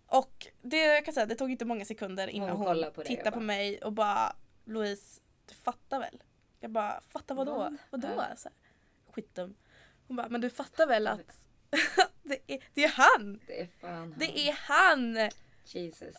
[0.06, 3.30] Och det jag kan säga, det tog inte många sekunder innan Hon hon, på tittade
[3.30, 6.22] på mig och bara Louise, du fattar väl?
[6.60, 7.54] Jag bara, fattar vadå?
[7.54, 7.76] Vad?
[7.90, 8.08] Vadå?
[8.16, 8.36] Ja.
[8.36, 8.56] Så här,
[9.12, 9.54] skitdum.
[10.08, 11.20] Hon bara, men du fattar väl att
[12.22, 13.40] det, är, det är han!
[13.46, 14.36] Det är fan Det han.
[14.36, 15.30] är han!
[15.64, 16.14] Jesus.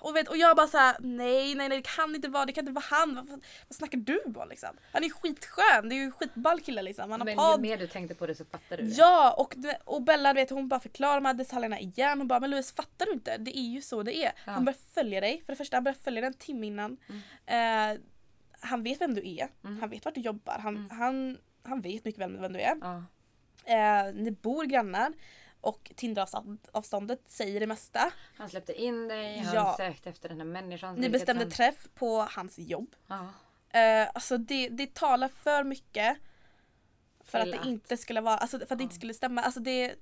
[0.00, 2.62] Och, vet, och jag bara såhär, nej nej nej det kan inte vara, det kan
[2.62, 3.14] inte vara han.
[3.14, 4.68] Vad, vad, snackar du om liksom?
[4.92, 7.10] Han är ju skitskön, det är ju skitball kille liksom.
[7.10, 7.60] Han har Men ju podd.
[7.60, 8.90] mer du tänkte på det så fattar du det.
[8.94, 12.18] Ja och, det- och Bella vet, hon bara förklarar de här detaljerna igen.
[12.18, 13.36] Hon bara, men Louise fattar du inte?
[13.38, 14.32] Det är ju så det är.
[14.46, 14.52] Ja.
[14.52, 15.42] Han börjar följa dig.
[15.46, 16.96] För det första, han börjar följa dig en timme innan.
[17.46, 18.00] Eh,
[18.60, 19.48] han vet vem du är.
[19.64, 19.80] Mm.
[19.80, 20.58] Han vet vart du jobbar.
[20.58, 20.90] Han, Mm.
[20.90, 22.76] han, han vet mycket väl vem du är.
[22.80, 23.04] Ja.
[23.64, 25.12] Eh, ni bor grannar.
[25.60, 28.12] Och Tinderavståndet säger det mesta.
[28.36, 29.74] Han släppte in dig, han Ja.
[29.76, 30.94] sökte efter den här människan.
[30.94, 31.50] Ni bestämde han...
[31.50, 32.94] träff på hans jobb.
[33.06, 33.28] Ja.
[33.80, 36.16] Eh, alltså det, det talar för mycket
[37.24, 39.42] för Till att det inte skulle vara, alltså för att det inte skulle stämma.
[39.42, 39.94] Alltså det,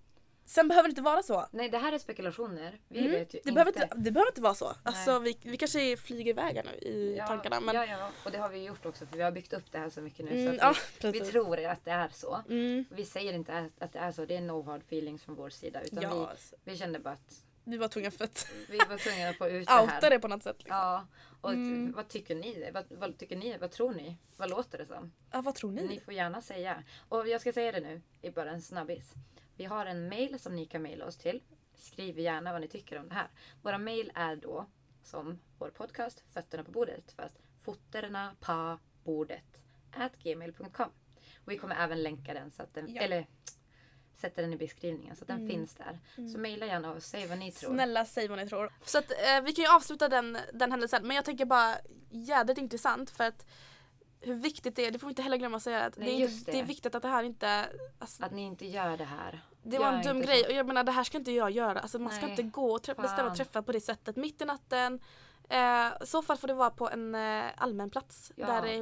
[0.47, 1.47] sen behöver det inte vara så.
[1.51, 2.79] Nej det här är spekulationer.
[2.89, 3.53] Vi Mm, vet ju det, inte.
[3.53, 4.73] behöver inte, det behöver inte vara så.
[4.83, 7.61] Alltså vi, vi kanske flyger iväg här nu i ja, tankarna.
[7.61, 9.79] Men, ja, ja, och det har vi gjort också för vi har byggt upp det
[9.79, 10.31] här så mycket nu.
[10.41, 10.75] mm, så ja,
[11.13, 12.43] vi, vi tror att det är så.
[12.49, 14.25] Mm, Vi säger inte att- att det är så.
[14.25, 15.81] Det är no hard feelings från vår sida.
[15.83, 18.99] Utan ja, vi, alltså, vi kände bara att vi var tvungna för att vi var
[18.99, 19.83] tvungna att få ut det här.
[19.83, 20.57] outa det på något sätt.
[20.59, 20.77] Liksom.
[20.77, 21.07] Ja,
[21.41, 21.93] och Mm.
[21.93, 22.71] vad tycker ni?
[22.75, 23.57] Vad, vad tycker ni?
[23.59, 24.17] Vad tror ni?
[24.37, 25.13] Vad låter det som?
[25.31, 25.83] Ja, vad tror ni?
[25.89, 26.83] Ni får gärna säga.
[27.09, 29.13] Och jag ska säga det nu i bara en snabbis.
[29.57, 31.43] Vi har en mail som ni kan mejla oss till.
[31.75, 33.29] Skriv gärna vad ni tycker om det här.
[33.63, 34.67] Våra mail är då
[35.03, 39.45] som vår podcast Fötterna på bordet fast fotterna på bordet
[39.93, 40.91] at gmail.com.
[41.45, 43.03] Och vi kommer även länka den så att den, Ja.
[43.03, 43.27] eller
[44.15, 45.49] sätta den i beskrivningen så att den Mm.
[45.49, 45.99] finns där.
[46.33, 47.71] Så mejla gärna och säg vad ni tror.
[47.75, 48.73] Snälla säg vad ni tror.
[48.85, 51.77] Så att, eh, vi kan ju avsluta den, den händelsen men jag tänker bara
[52.11, 53.47] jädrigt intressant för att
[54.27, 55.85] hur viktigt det är, det får vi inte heller glömma att säga.
[55.85, 56.53] Att Nej, det, är inte, det.
[56.53, 57.67] det är viktigt att det här inte...
[57.99, 59.41] Alltså, Att ni inte gör det här.
[59.63, 60.47] det var en dum grej så.
[60.47, 61.81] och jag menar det här ska inte jag göra.
[61.81, 64.45] Alltså, man ska Nej, inte gå och trä- bestämma träffar på det sättet mitt i
[64.45, 65.01] natten.
[65.49, 68.75] Eh, I så fall får det vara på en eh, allmän plats Ja, där det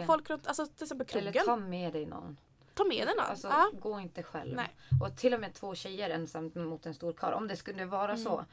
[0.00, 1.28] är folk runt, alltså till exempel krogen.
[1.28, 2.36] Eller ta med dig någon.
[2.74, 3.22] Ta med den då.
[3.22, 3.70] Alltså, ja.
[3.80, 4.56] gå inte själv.
[4.56, 4.76] Nej.
[5.02, 7.34] Och till och med två tjejer ensamt mot en stor karl.
[7.34, 8.44] Om det skulle vara så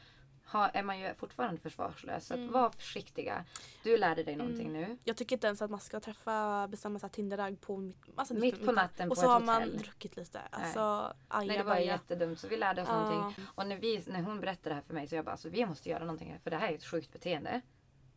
[0.51, 2.27] ha, är man ju fortfarande försvarslös.
[2.27, 2.51] Så att Mm.
[2.51, 3.45] var försiktiga.
[3.83, 4.97] Du lärde dig någonting nu.
[5.03, 8.65] Jag tycker inte ens att man ska träffa bestämma sig Tinderrag på mitt, alltså Mitt
[8.65, 9.77] på natten Och på så ett har man hotell.
[9.77, 10.39] druckit lite.
[10.49, 11.81] Alltså Nej det var ajabaja.
[11.81, 12.39] jättedumt.
[12.39, 12.99] Så vi lärde oss Ja.
[13.09, 13.45] någonting.
[13.55, 15.65] Och när, vi, när hon berättade det här för mig så jag bara alltså, vi
[15.65, 16.31] måste göra någonting.
[16.31, 17.61] här, För det här är ett sjukt beteende.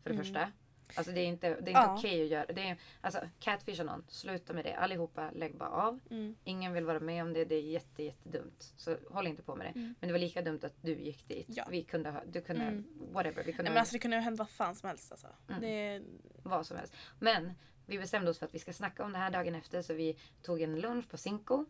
[0.03, 0.25] För det Mm.
[0.25, 0.53] första.
[0.97, 1.95] Alltså det är inte, det är inte Ja.
[1.99, 2.47] okej att göra.
[2.53, 4.05] Det är, alltså catfisha någon.
[4.09, 4.75] Sluta med det.
[4.75, 6.01] Allihopa lägg bara av.
[6.11, 6.37] Mm.
[6.45, 7.45] Ingen vill vara med om det.
[7.45, 8.73] Det är jätte, jättedumt.
[8.77, 9.81] Så håll inte på med det.
[9.81, 9.95] Mm.
[10.01, 11.47] Men det var lika dumt att du gick dit.
[11.49, 11.65] Ja.
[11.71, 12.85] Vi kunde ha, du kunde, Mm.
[13.13, 13.45] whatever.
[13.45, 15.27] Vi kunde Nej, men alltså det kunde ju hända vad fan som helst alltså.
[15.49, 15.61] Mm.
[15.61, 16.03] Det,
[16.43, 16.95] vad som helst.
[17.19, 17.53] Men
[17.87, 19.83] vi bestämde oss för att vi ska snacka om det här dagen efter.
[19.83, 21.65] Så vi tog en lunch på Cinco.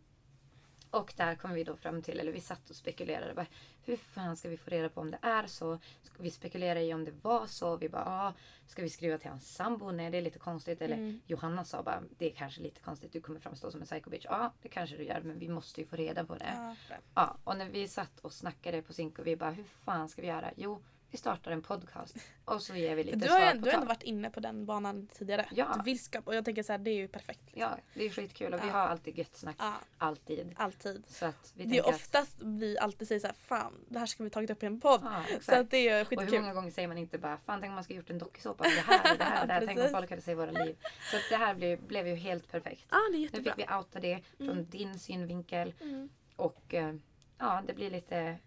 [0.93, 3.33] Och där kom vi då fram till, eller vi satt och spekulerade.
[3.33, 3.45] Bara,
[3.85, 5.79] hur fan ska vi få reda på om det är så?
[6.17, 7.77] Vi spekulera i om det var så.
[7.77, 8.33] Vi bara, ah,
[8.67, 9.91] ska vi skriva till hans sambo?
[9.91, 10.81] Nej, det är lite konstigt.
[10.81, 11.21] Eller Mm.
[11.27, 13.13] Johanna sa bara, det är kanske lite konstigt.
[13.13, 14.25] Du kommer framstå som en psycho bitch.
[14.29, 15.21] Ja, det kanske du gör.
[15.21, 16.53] Men vi måste ju få reda på det.
[16.89, 16.95] ja.
[17.15, 20.27] Ja, och när vi satt och snackade på Cinco, vi bara hur fan ska vi
[20.27, 20.51] göra?
[20.55, 20.81] Jo,
[21.13, 23.73] vi startar en podcast och så ger vi lite Du har, svar du på har
[23.73, 25.45] ändå varit inne på den banan tidigare.
[25.51, 25.73] Ja.
[25.77, 27.41] Du vill skapa, och jag tänker så här, det är ju perfekt.
[27.45, 27.61] liksom.
[27.61, 28.73] Ja, det är skitkul och vi Ja.
[28.73, 29.55] har alltid gött snack.
[29.59, 30.53] Ja, Alltid.
[30.57, 31.03] alltid.
[31.07, 34.23] Så att vi Det är oftast vi alltid säger så här, fan det här ska
[34.23, 35.01] vi tagit upp i en podd.
[35.03, 35.29] att...
[35.31, 36.41] Ja, så att det är Och hur skitkul.
[36.41, 38.71] många gånger säger man inte bara Fan tänk om man ska gjort en dokusåpa om
[38.75, 39.63] det här och det här och det här.
[39.67, 40.75] tänk om folk hade sett våra liv.
[41.11, 42.85] Så att det här blev, blev ju helt perfekt.
[42.91, 43.55] Ja, det är Nu jättebra.
[43.55, 44.69] fick vi outa det från Mm.
[44.69, 45.73] din synvinkel.
[45.81, 46.09] Mm.
[46.35, 46.95] Och eh,
[47.37, 48.37] ja, det blir lite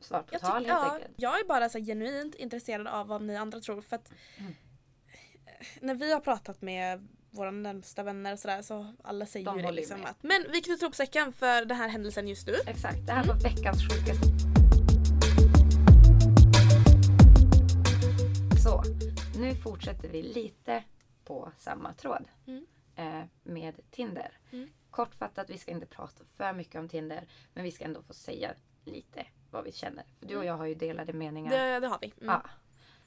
[0.00, 1.12] svar på Jag, tal tyck, helt ja, enkelt.
[1.16, 3.80] jag är bara så genuint intresserad av vad ni andra tror.
[3.80, 4.54] För att Mm.
[5.80, 9.62] när vi har pratat med våra närmsta vänner och sådär så alla säger De ju
[9.66, 10.10] det liksom med.
[10.10, 12.54] att men vi knyter ihop säcken för den här händelsen just nu.
[12.66, 13.36] Exakt, det här Mm.
[13.36, 14.26] var veckans sjukaste.
[18.62, 18.82] Så,
[19.38, 20.84] nu fortsätter vi lite
[21.24, 22.24] på samma tråd.
[22.46, 22.66] Mm.
[22.96, 24.38] Eh, med Tinder.
[24.52, 24.68] Mm.
[24.90, 27.26] Kortfattat, vi ska inte prata för mycket om Tinder.
[27.54, 28.50] Men vi ska ändå få säga
[28.84, 30.04] lite vad vi känner.
[30.18, 31.50] För du och jag har ju delade meningar.
[31.50, 32.12] Det, det har vi.
[32.20, 32.34] Mm.
[32.34, 32.42] Ja.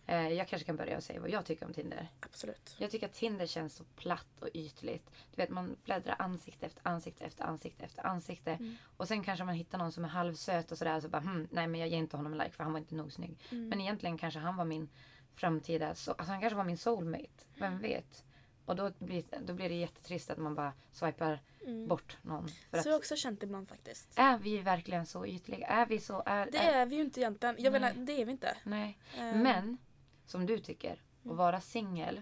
[0.09, 2.07] Eh, jag kanske kan börja och säga vad jag tycker om Tinder.
[2.19, 2.75] Absolut.
[2.77, 5.09] Jag tycker att Tinder känns så platt och ytligt.
[5.35, 8.51] Du vet man bläddrar ansikte efter ansikte efter ansikte efter ansikte.
[8.51, 8.75] Mm.
[8.97, 10.99] Och sen kanske man hittar någon som är halvsöt och sådär.
[11.01, 12.95] Så bara hm, nej men jag ger inte honom en like för han var inte
[12.95, 13.37] nog snygg.
[13.51, 13.69] Mm.
[13.69, 14.89] Men egentligen kanske han var min
[15.33, 17.45] framtida, so- alltså han kanske var min soulmate.
[17.55, 17.81] Vem Mm.
[17.81, 18.23] vet?
[18.67, 21.87] Och då blir, då blir det jättetrist att man bara swipar Mm.
[21.87, 22.47] bort någon.
[22.49, 24.07] Så jag har att, också känt ibland faktiskt.
[24.15, 25.67] är vi verkligen så ytliga?
[25.67, 26.23] Är vi så?
[26.25, 27.55] Är, Det är, är vi ju inte egentligen.
[27.59, 28.57] Jag menar, det är vi inte.
[28.63, 28.97] nej.
[29.17, 29.77] Ehm, Men,
[30.25, 31.37] som du tycker, att Mm.
[31.37, 32.21] vara singel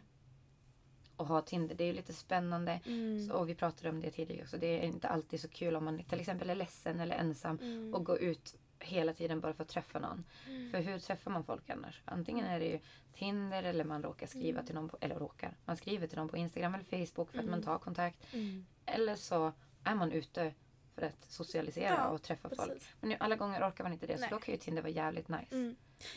[1.18, 2.80] och ha Tinder, det är ju lite spännande.
[2.86, 3.28] Mm.
[3.28, 4.58] Så, och vi pratade om det tidigare också.
[4.58, 7.94] Det är inte alltid så kul om man till exempel är ledsen eller ensam Mm.
[7.94, 8.56] och går ut
[8.86, 10.26] hela tiden bara för att träffa någon.
[10.48, 10.72] Mm.
[10.72, 12.02] För hur träffar man folk annars?
[12.06, 12.80] Antingen är det ju
[13.14, 14.66] Tinder eller man råkar skriva Mm.
[14.66, 17.44] till någon på, eller råkar, man skriver till någon på Instagram eller Facebook för att
[17.46, 17.52] Mm.
[17.52, 18.34] man tar kontakt.
[18.34, 18.66] Mm.
[18.86, 19.52] Eller så
[19.84, 20.54] är man ute
[20.96, 22.70] för att socialisera Ja, och träffa folk.
[22.70, 22.90] Precis.
[23.00, 24.30] Men nu, alla gånger orkar man inte det Nej.
[24.30, 25.56] så då kan ju Tinder vara jävligt nice.
[25.56, 25.76] Mm.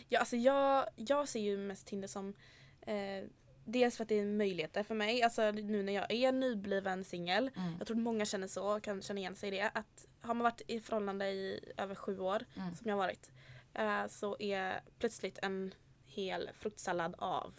[0.09, 2.35] Ja, alltså jag, jag ser ju mest Tinder som
[2.81, 3.25] eh,
[3.71, 7.51] Dels för att det är möjligheter för mig, alltså nu när jag är nybliven singel.
[7.57, 7.75] Mm.
[7.79, 9.71] Jag tror många känner så, kan känna igen sig i det.
[9.75, 12.75] Att har man varit i förhållande i över sju år, Mm.
[12.75, 13.33] som jag har varit,
[13.75, 17.55] eh, så är plötsligt en hel fruktsallad av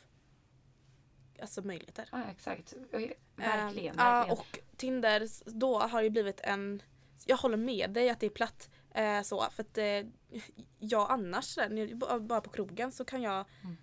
[1.41, 2.09] alltså möjligheter.
[2.11, 2.73] Ja exakt.
[2.93, 3.95] Och, Eh, verkligen.
[3.97, 4.37] Ja, verkligen.
[4.39, 5.27] och Tinder
[5.59, 6.81] då har ju blivit en
[7.25, 8.69] jag håller med dig att det är platt.
[8.91, 10.05] Eh, så, för att eh,
[10.79, 11.57] jag annars,
[12.21, 13.77] bara på krogen så kan jag Mm.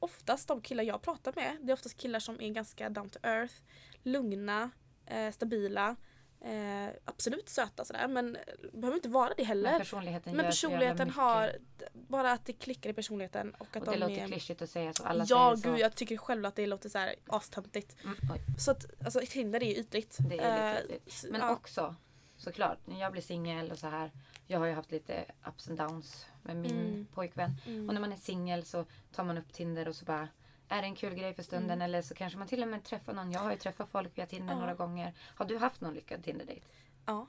[0.00, 3.18] Oftast de killar jag pratar med, det är oftast killar som är ganska down to
[3.22, 3.54] earth,
[4.02, 4.70] lugna,
[5.06, 5.96] eh, stabila,
[6.40, 9.70] eh, absolut söta sådär men eh, behöver inte vara det heller.
[9.70, 11.52] men personligheten Men så personligheten har,
[11.92, 14.26] bara att det klickar i personligheten och att Och det de låter är...
[14.26, 15.04] klyschigt att säga så.
[15.04, 15.68] Alla Ja säger så.
[15.70, 17.96] gud jag tycker själv att det låter så här astöntigt.
[18.04, 18.16] Mm.
[18.58, 20.16] Så att alltså Tinder är ju ytligt.
[20.20, 21.24] Det är lite Eh, ytligt.
[21.30, 21.50] Men ja.
[21.52, 21.94] också
[22.36, 24.10] såklart, när jag blir singel och så här.
[24.46, 27.06] Jag har ju haft lite ups and downs med min Mm.
[27.14, 27.50] pojkvän.
[27.66, 27.88] Mm.
[27.88, 30.28] Och när man är singel så tar man upp Tinder och så bara
[30.68, 31.82] är det en kul grej för stunden Mm.
[31.82, 33.32] eller så kanske man till och med träffar någon.
[33.32, 34.58] Jag har ju träffat folk via Tinder Ja.
[34.60, 35.14] några gånger.
[35.34, 36.66] Har du haft någon lyckad Tinder-dejt?
[37.06, 37.26] Ja.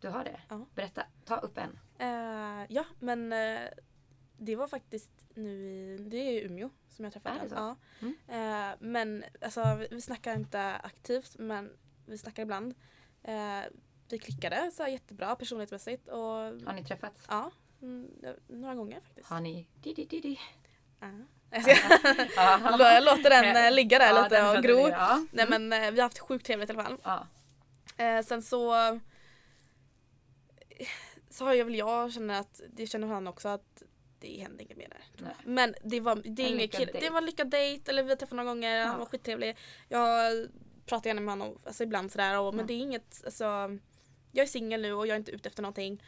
[0.00, 0.40] Du har det?
[0.48, 0.66] Ja.
[0.74, 1.78] Berätta, ta upp en.
[1.98, 3.68] Eh, ja, men eh,
[4.38, 7.48] det var faktiskt nu i, det är i Umeå som jag träffade den.
[7.50, 7.76] så?
[8.00, 8.16] Mm.
[8.26, 8.70] Ja.
[8.70, 11.72] Eh, men alltså vi, vi snackar inte aktivt men
[12.06, 12.74] vi snackar ibland.
[14.08, 17.26] Vi klickade så här jättebra personlighetsmässigt och Har ni träffats?
[17.28, 17.50] ja,
[17.82, 19.28] mm, ja, några gånger faktiskt.
[19.28, 20.38] Har ni didi?
[21.00, 21.06] Ja.
[21.06, 21.39] Jag ska-
[22.78, 24.88] Jag låter den eh, ligga där Ja, lite och gro.
[24.88, 25.26] Ja.
[25.32, 25.68] Nej Mm.
[25.68, 26.96] men eh, vi har haft sjukt trevligt i alla fall.
[27.04, 27.26] Ja.
[28.04, 28.74] Eh, sen så
[31.30, 33.82] så har jag väl jag känner att det känner han också att
[34.20, 35.04] det hände inget mer där.
[35.24, 35.32] Nej.
[35.44, 36.92] Men det var, det är En kille.
[37.00, 38.78] Det var en lyckad dejt eller vi har träffat några gånger.
[38.78, 38.86] Ja.
[38.86, 39.56] Han var skittrevlig.
[39.88, 40.32] Jag
[40.86, 43.44] pratar gärna med honom alltså ibland sådär och, men det är inget alltså
[44.32, 46.02] Jag är singel nu och jag är inte ute efter någonting.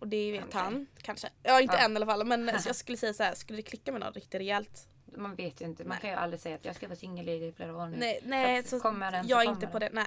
[0.00, 1.28] Och det vet han kanske.
[1.42, 1.84] Ja inte Ja.
[1.84, 4.12] än i alla fall men jag skulle säga så här, skulle det klicka med någon
[4.12, 4.88] riktigt rejält?
[5.16, 5.84] Man vet ju inte.
[5.84, 6.00] Man Nej.
[6.00, 7.96] kan ju aldrig säga att jag ska vara singel i flera år nu.
[7.96, 9.70] Nej, nej Så så, kommer den så jag är inte den.
[9.70, 9.90] på det.
[9.92, 10.06] Nej.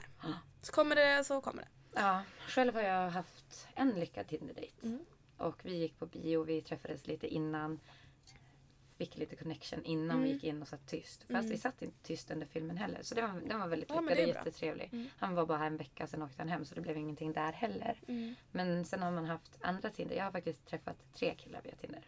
[0.62, 1.70] Så kommer det så kommer det.
[1.96, 4.74] Ja, själv har jag haft en lyckad Tinder-dejt.
[4.84, 5.00] Mm.
[5.38, 7.80] Och vi gick på bio, vi träffades lite innan.
[9.06, 10.24] Fick lite connection innan Mm.
[10.24, 11.20] vi gick in och satt tyst.
[11.22, 11.50] Fast Mm.
[11.50, 13.00] vi satt inte tyst under filmen heller.
[13.02, 14.90] Så det var, den var väldigt Ja, lyckad och jättetrevlig.
[14.94, 15.10] Mm.
[15.18, 16.66] Han var bara här en vecka, sen åkte han hem.
[16.66, 18.00] Så det blev ingenting där heller.
[18.08, 18.36] Mm.
[18.52, 20.16] Men sen har man haft andra Tinder.
[20.16, 22.02] Jag har faktiskt träffat tre killar via Tinder.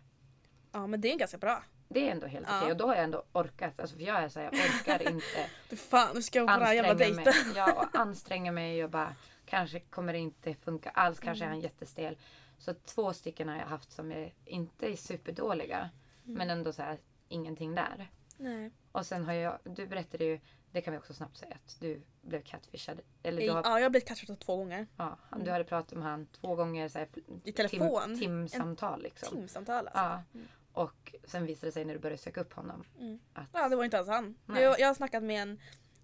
[0.72, 1.64] Ja men det är ganska bra.
[1.90, 2.60] Det är ändå helt Ja.
[2.60, 2.72] okej.
[2.72, 3.80] Och då har jag ändå orkat.
[3.80, 6.54] Alltså för jag är så här, jag orkar inte Du fan, nu ska jag på
[6.54, 7.34] den här jävla dejten.
[7.56, 11.20] Ja, och anstränga mig och bara kanske kommer det inte funka alls.
[11.20, 11.56] Kanske är Mm.
[11.58, 12.18] han jättestel.
[12.58, 15.90] Så två stycken har jag haft som är inte är superdåliga.
[16.26, 16.38] Mm.
[16.38, 18.12] Men ändå så här ingenting där.
[18.38, 18.72] Nej.
[18.92, 20.40] Och sen har jag, du berättade ju,
[20.72, 23.02] det kan vi också snabbt säga att du blev catfishad.
[23.24, 24.88] Eller du, har, Ja, jag har blivit catchad två gånger.
[24.98, 27.08] ja, du hade pratat med han två gånger så här,
[27.44, 28.02] I telefon?
[28.06, 29.38] Tim, timsamtal liksom.
[29.38, 30.24] Timsamtal alltså.
[30.34, 30.42] Ja.
[30.74, 33.20] Och sen visade det sig när du började söka upp honom Mm.
[33.34, 33.48] att...
[33.54, 34.36] Ja det var inte alls han.
[34.46, 34.64] Nej.
[34.64, 35.60] Jag, jag har snackat med en,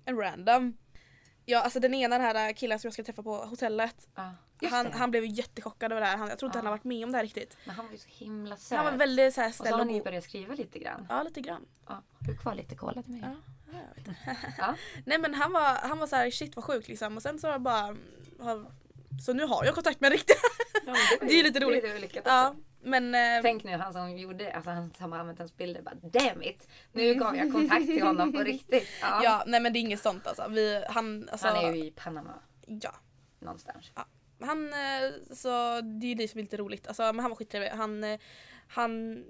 [0.06, 0.78] en random.
[1.46, 3.96] Ja alltså den ena den här killen som jag ska träffa på hotellet.
[3.98, 4.18] Just
[4.68, 6.18] Han, han blev ju jättechockad över det här.
[6.18, 6.60] Han, jag tror inte Ja.
[6.60, 7.58] han har varit med om det här riktigt.
[7.66, 8.78] Men han var ju så himla söt.
[8.78, 11.06] Han var väldigt så här och så snäll har ni börjat skriva lite grann.
[11.10, 11.66] Ja lite grann.
[11.88, 12.04] Ja.
[12.20, 13.22] Du kvar lite cola till mig?
[13.24, 13.36] Ja,
[14.06, 14.34] ja.
[14.58, 14.76] Ja.
[15.06, 17.60] Nej men han var, han var så här shit vad sjukt liksom och sen så
[17.60, 17.96] bara
[18.40, 18.72] har,
[19.26, 20.36] Så nu har jag kontakt med en riktig.
[20.86, 21.84] Ja, Det är ju- lite roligt.
[21.84, 22.30] Det är lyckat också.
[22.30, 25.82] Ja men eh, Tänk nu han som gjorde, alltså han som har använt hans bilder
[25.82, 26.68] bara damn it.
[26.92, 28.88] Nu gav jag kontakt till honom på riktigt.
[29.02, 29.22] Ja.
[29.24, 30.48] ja nej men det är inget sånt alltså.
[30.50, 32.34] Vi, han, alltså Han är ju i Panama
[32.66, 32.92] ja.
[33.40, 33.92] någonstans.
[34.42, 36.88] Han, eh, så det är ju det som är lite roligt.
[36.88, 37.70] Alltså, men han var skittrevlig.
[37.70, 38.20] Han, eh,
[38.68, 39.24] han,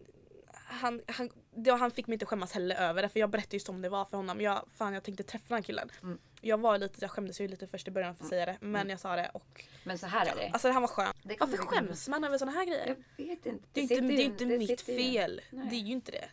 [0.54, 3.60] han, han, det, han fick mig inte skämmas heller över det för jag berättade ju
[3.60, 4.41] som det var för honom.
[4.41, 5.89] Jag, fan jag tänkte träffa den killen.
[6.04, 6.19] Mm.
[6.41, 8.76] Jag var lite, jag skämdes ju lite först i början för att säga det men
[8.76, 8.89] Mm.
[8.89, 10.50] jag sa det och Men så här är det.
[10.54, 11.13] alltså han var skön.
[11.24, 12.95] det Varför skäms man över såna här grejer?
[13.17, 13.65] Jag vet inte.
[13.74, 15.41] Det är inte, det är inte det mitt fel.
[15.52, 15.67] Nej.
[15.69, 16.26] Det är ju inte det.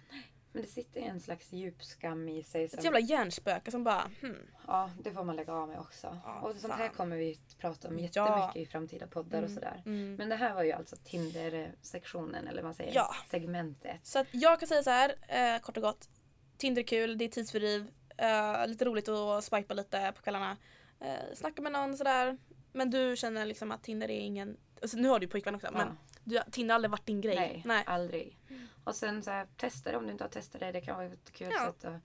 [0.57, 2.69] Men det sitter en slags djup skam i sig.
[2.69, 4.37] Som, Ett jävla hjärnspöke som bara hmm.
[4.67, 6.19] Ja, det får man lägga av med också.
[6.25, 6.97] Ja, och sånt här fan.
[6.97, 8.05] kommer vi prata om Ja.
[8.05, 9.83] jättemycket i framtida poddar och sådär.
[9.87, 10.15] Mm.
[10.15, 13.15] Men det här var ju alltså Tinder-sektionen eller vad man säger, Ja.
[13.31, 14.01] segmentet.
[14.03, 16.09] Så att jag kan säga så här, eh, kort och gott.
[16.57, 17.91] Tinder är kul, det är tidsfördriv.
[18.17, 20.57] Eh, lite roligt att swipa lite på kvällarna.
[21.01, 22.39] Eh, snacka med någon sådär.
[22.73, 24.57] Men du känner liksom att Tinder är ingen...
[24.83, 25.89] Alltså, nu har du ju pojkvän också men
[26.27, 27.63] du, Tinder har aldrig varit din grej.
[27.65, 28.39] Nej, aldrig.
[28.85, 30.73] Och sen så här, testa det om du inte har testat det.
[30.73, 31.67] Det kan vara ett kul Ja.
[31.67, 32.03] sätt att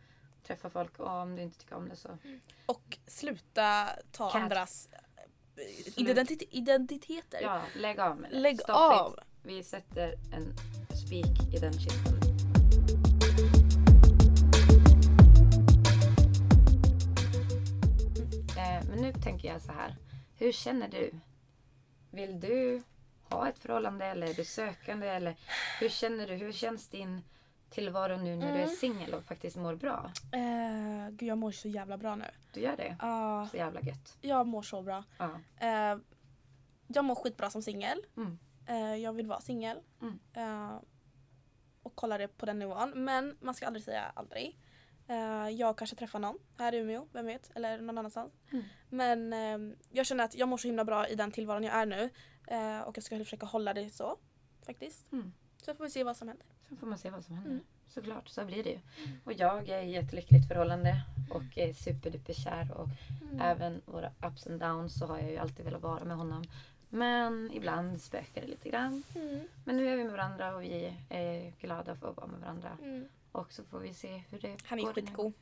[0.48, 1.00] träffa folk.
[1.00, 2.18] Och om du inte tycker om det så.
[2.66, 4.42] Och sluta ta Cat.
[4.42, 4.90] andras
[5.56, 7.40] eh, identitet, identiteter.
[7.42, 8.40] Ja, lägg av med det.
[8.40, 9.14] Lägg Stop av.
[9.14, 9.24] It.
[9.44, 10.54] Vi sätter en
[10.98, 12.14] spik i den kistan.
[18.58, 19.96] Eh, men nu tänker jag så här.
[20.38, 21.12] Hur känner du?
[22.12, 22.82] Vill du
[23.32, 25.08] ha ett förhållande eller är du sökande?
[25.08, 25.36] Eller
[25.80, 26.34] hur känner du?
[26.34, 27.22] Hur känns din
[27.70, 28.76] tillvaro nu när du är Mm.
[28.76, 30.12] singel och faktiskt mår bra?
[30.32, 32.26] Eh, gud jag mår så jävla bra nu.
[32.54, 32.96] Du gör det?
[33.00, 34.17] Ja, Så jävla gött.
[34.22, 35.04] jag mår så bra.
[35.17, 35.30] Ja.
[35.60, 35.98] Eh,
[36.88, 37.98] jag mår skitbra som singel.
[38.17, 38.39] Mm.
[38.67, 39.80] Eh, jag vill vara singel.
[40.02, 40.20] Mm.
[41.84, 42.91] Och kolla det på den nivån.
[42.96, 44.58] Men man ska aldrig säga aldrig.
[45.58, 47.52] Jag kanske träffar någon här i Umeå, vem vet?
[47.56, 48.34] Eller någon annanstans.
[48.52, 48.63] Mm.
[48.89, 52.10] Men jag känner att jag mår så himla bra i den tillvaron jag är nu.
[52.48, 54.18] Eh, och jag ska försöka hålla det så.
[54.66, 55.12] Faktiskt.
[55.12, 55.34] Mm.
[55.58, 56.46] Så får vi se vad som händer.
[56.68, 57.52] Sen får man se vad som händer.
[57.52, 57.64] Mm.
[57.88, 58.80] Såklart, så blir det ju.
[59.24, 61.02] Och jag är i ett lyckligt förhållande
[61.32, 62.72] och är superduper kär.
[62.78, 62.88] Och
[63.22, 63.42] Mm.
[63.42, 66.44] även våra ups and downs så har jag ju alltid velat vara med honom.
[66.90, 69.04] Men ibland spökar det lite grann.
[69.16, 69.48] Mm.
[69.66, 72.78] Men nu är vi med varandra och vi är glada för att vara med varandra.
[72.82, 73.08] Mm.
[73.32, 75.34] Och så får vi se hur det Han är går skitgod.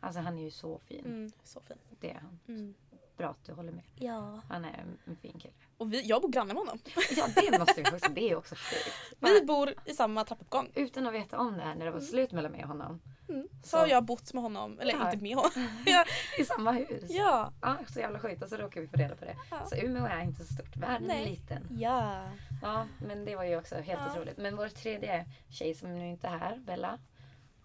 [0.00, 1.04] Alltså han är ju så fin.
[1.04, 1.32] Mm.
[1.44, 1.76] Så fin.
[2.00, 2.38] Det är han.
[2.48, 2.74] Mm.
[3.16, 3.84] Bra att du håller med.
[3.94, 4.40] Ja.
[4.48, 5.54] Han är en fin kille.
[5.78, 6.78] Och vi, jag bor granne med honom.
[7.16, 8.10] Ja det måste vi också.
[8.12, 8.96] Det är också sjukt.
[9.20, 10.70] Vi bor i samma trappuppgång.
[10.74, 13.00] Utan att veta om det här när det var slut mellan mig och honom.
[13.28, 13.48] Mm.
[13.62, 14.80] Så Så- har jag bott med honom.
[14.80, 15.10] Eller Ja.
[15.12, 15.68] inte med honom.
[16.38, 17.04] I samma hus.
[17.08, 17.52] ja.
[17.62, 18.42] Ja, så jävla sjukt.
[18.42, 19.36] Och så råkar vi få reda på det.
[19.50, 19.66] Ja.
[19.66, 20.76] Så Umeå är inte så stort.
[20.76, 21.30] Världen är Nej.
[21.30, 21.66] liten.
[21.80, 22.22] Ja.
[22.62, 24.10] Ja, men det var ju också helt Ja.
[24.12, 24.36] otroligt.
[24.36, 26.98] Men vår tredje tjej som nu inte är här, Bella.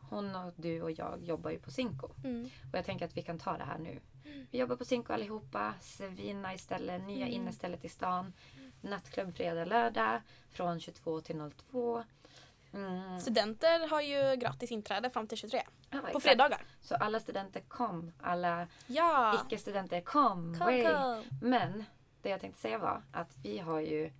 [0.09, 2.09] Hon och du och jag jobbar ju på Cinco.
[2.23, 2.49] Mm.
[2.71, 3.99] Och jag tänker att vi kan ta det här nu.
[4.51, 5.73] Vi jobbar på Cinco allihopa.
[5.81, 7.33] Svinice ställe, nya Mm.
[7.41, 8.33] innestället i stan.
[8.81, 10.21] Nattklubb fredag, lördag.
[10.49, 11.35] Från 22 till
[11.71, 12.03] 02.
[12.73, 13.19] Mm.
[13.19, 15.63] Studenter har ju gratis inträde fram till 23.
[15.89, 16.23] Ja, På exakt.
[16.23, 16.65] fredagar.
[16.81, 18.11] Så alla studenter kom.
[18.21, 19.41] Alla Ja.
[19.45, 20.57] icke-studenter kom.
[20.59, 21.23] Kom, kom.
[21.41, 21.83] Men
[22.21, 24.11] det jag tänkte säga var att vi har ju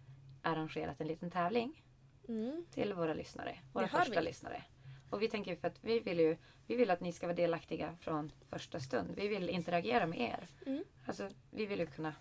[0.42, 1.84] arrangerat en liten tävling
[2.28, 2.66] Mm.
[2.72, 3.60] till våra lyssnare.
[3.74, 4.26] Våra första vi.
[4.26, 4.64] lyssnare.
[5.12, 7.96] Och vi tänker för att vi vill ju vi vill att ni ska vara delaktiga
[8.00, 9.12] från första stund.
[9.16, 10.48] Vi vill interagera med er.
[10.66, 10.84] Mm.
[11.06, 12.14] Alltså, vi vill ju kunna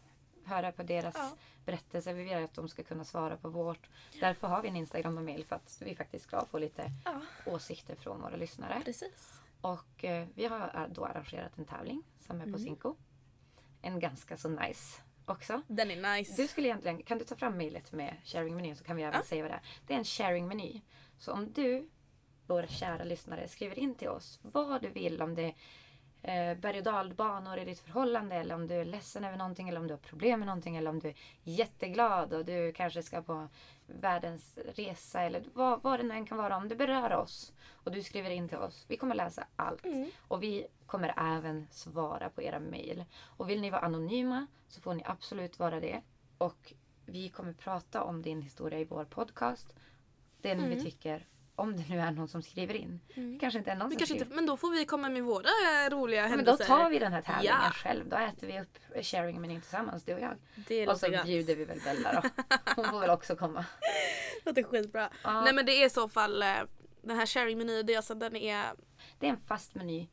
[0.45, 1.31] höra på deras Ja.
[1.65, 2.15] berättelser.
[2.15, 3.89] Vi vill att de ska kunna svara på vårt.
[4.21, 7.21] Därför har vi en Instagram och mail för att vi faktiskt ska få lite Ja,
[7.47, 8.83] åsikter från våra lyssnare.
[8.85, 9.33] precis.
[9.61, 12.61] Och eh, vi har då arrangerat en tävling som är på Mm.
[12.61, 12.97] Cinco.
[13.83, 15.63] En ganska så nice också.
[15.69, 16.43] Den är nice.
[16.43, 19.27] Du skulle egentligen, kan du ta fram mejlet med sharing-menyn så kan vi även Ja.
[19.27, 19.63] säga vad det är.
[19.87, 20.81] Det är en sharing-meny.
[21.19, 21.89] Så om du,
[22.55, 25.55] våra kära lyssnare, skriver in till oss vad du vill om det
[26.23, 29.69] är eh, berg och dalbanor i ditt förhållande eller om du är ledsen över någonting
[29.69, 33.03] eller om du har problem med någonting eller om du är jätteglad och du kanske
[33.03, 33.49] ska på
[33.87, 36.57] världens resa eller vad, vad det nu än kan vara.
[36.57, 37.53] Om det berör oss
[37.85, 38.85] och du skriver in till oss.
[38.89, 39.85] Vi kommer läsa allt.
[39.85, 40.11] Mm.
[40.29, 43.05] Och vi kommer även svara på era mejl.
[43.37, 46.03] Och vill ni vara anonyma så får ni absolut vara det.
[46.39, 46.73] Och
[47.07, 49.75] vi kommer prata om din historia i vår podcast.
[50.41, 50.85] Den vi Mm.
[50.85, 51.27] tycker,
[51.61, 53.01] om det nu är någon som skriver in.
[53.15, 53.33] Mm.
[53.33, 55.09] Det kanske inte är någon Vi som kanske skriver inte, men då får vi komma
[55.09, 56.65] med våra eh, roliga Ja, men då händelser.
[56.65, 57.71] tar vi den här tävlingen Ja.
[57.71, 58.09] själv.
[58.09, 60.35] Då äter vi upp sharing menyn tillsammans, du och jag.
[60.69, 61.25] Det Och så gott.
[61.25, 62.29] bjuder vi väl Bella då.
[62.77, 63.65] Hon får väl också komma.
[64.45, 65.11] Det låter skitbra.
[65.25, 65.41] Ja.
[65.41, 66.49] Nej men det är i så fall eh,
[67.03, 68.65] Den här sharing-menyn, det är alltså den är...
[69.19, 70.09] Det är en fast meny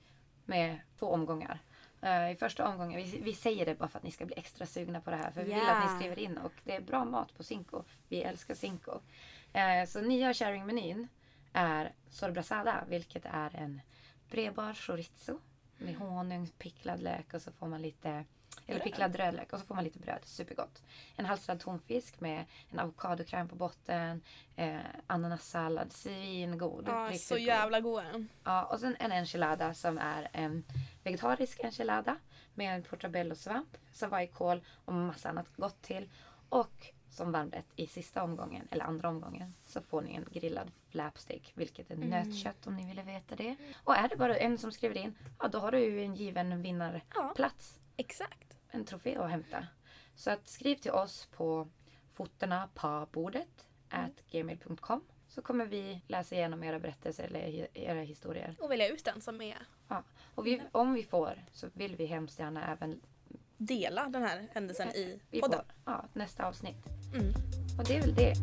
[0.46, 1.60] med två omgångar.
[2.02, 4.66] Eh, I första omgången, vi, vi säger det bara för att ni ska bli extra
[4.66, 5.32] sugna på det här.
[5.32, 5.72] För vi vill Ja.
[5.72, 7.84] att ni skriver in och det är bra mat på Cinco.
[8.08, 9.00] Vi älskar Cinco.
[9.88, 11.08] Så nya sharing-menyn
[11.58, 13.82] är sorbrasada, vilket är en
[14.30, 15.40] bredbar chorizo
[15.78, 18.26] med honung, picklad lök och så får man lite
[18.66, 20.20] eller picklad rödlök och så får man lite bröd.
[20.24, 20.84] Supergott.
[21.16, 24.22] En halstrad tonfisk med en avokadokräm på botten.
[24.56, 25.94] Eh, ananassallad.
[25.94, 26.84] Svingod.
[26.88, 27.44] Ja, så god.
[27.44, 28.28] jävla god.
[28.44, 30.64] Ja, och sen en enchilada som är en
[31.04, 32.18] vegetarisk enchilada
[32.54, 36.10] med en portabello-svamp, savajkål och massa annat gott till.
[36.50, 36.88] Och
[37.18, 41.92] som varmrätt i sista omgången, eller andra omgången, så får ni en grillad flapstick, vilket
[41.92, 42.10] är Mm.
[42.10, 43.56] nötkött om ni ville veta det.
[43.84, 46.62] Och är det bara en som skriver in, ja då har du ju en given
[46.62, 48.58] vinnarplats, Exakt.
[48.70, 49.68] en trofé att hämta.
[50.16, 51.68] Så att skriv till oss på
[52.12, 58.56] fotona på bordet at gmail.com så kommer vi läsa igenom era berättelser eller era historier.
[58.60, 59.58] Och välja ut den som är...
[59.88, 60.04] Ja.
[60.36, 63.02] Och vi, om vi får så vill vi hemskt gärna även
[63.60, 65.60] Dela den här händelsen i i podden.
[65.86, 66.78] vår, ja, nästa avsnitt.
[67.14, 67.34] Mm.
[67.78, 68.34] Och det är väl det.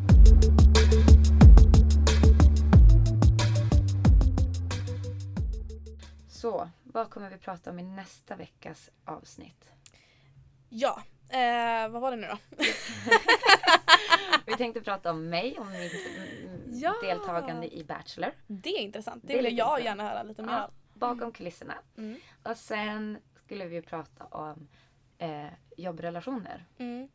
[6.27, 9.71] Så, vad kommer vi prata om i nästa veckas avsnitt?
[10.69, 12.37] Ja, eh, vad var det nu då?
[14.45, 16.95] Vi tänkte prata om mig, om mitt mm, Ja.
[17.03, 18.31] deltagande i Bachelor.
[18.47, 19.23] Det är intressant.
[19.27, 19.83] Det Det vill jag intressant.
[19.99, 21.73] gärna höra lite mer Ja, bakom kulisserna.
[21.97, 22.19] Mm.
[22.43, 24.67] Och sen skulle vi prata om
[25.17, 25.47] eh,
[25.77, 26.65] jobbrelationer.
[26.77, 27.07] Mm.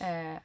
[0.00, 0.40] Eh,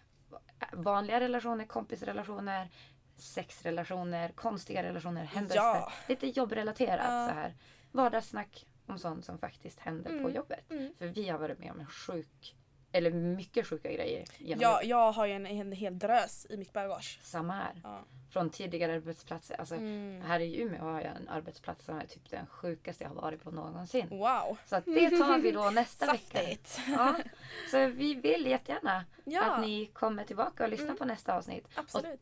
[0.73, 2.69] vanliga relationer, kompisrelationer,
[3.15, 5.59] sexrelationer, konstiga relationer, händelser.
[5.61, 5.91] Ja.
[6.07, 7.27] Lite jobbrelaterat Ja.
[7.27, 7.53] så här.
[7.91, 10.33] Vardagssnack om sånt som faktiskt händer på Mm.
[10.35, 10.71] jobbet.
[10.71, 10.93] Mm.
[10.97, 12.55] För vi har varit med om en sjuk,
[12.93, 16.73] eller mycket sjuka grejer genom Ja, jag har ju en, en hel drös i mitt
[16.73, 17.19] bagage.
[17.23, 17.71] Samma här.
[17.83, 17.99] Ja.
[18.31, 19.55] Från tidigare arbetsplatser.
[19.59, 20.21] Alltså, Mm.
[20.21, 23.43] Här i Umeå har jag en arbetsplats som är typ den sjukaste jag har varit
[23.43, 24.07] på någonsin.
[24.09, 24.57] Wow.
[24.65, 26.39] Så att det tar vi då nästa vecka.
[26.87, 27.15] Ja,
[27.71, 30.97] så vi vill jättegärna Ja, att ni kommer tillbaka och lyssnar Mm.
[30.97, 31.67] på nästa avsnitt.
[31.75, 32.21] absolut.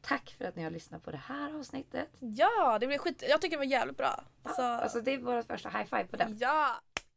[0.00, 2.08] Tack för att ni har lyssnat på det här avsnittet.
[2.20, 3.24] Ja, det blir skit.
[3.28, 4.24] Jag tycker det var jävligt bra.
[4.56, 6.36] Så, Alltså det är vårt första high five på den.
[6.40, 6.74] ja!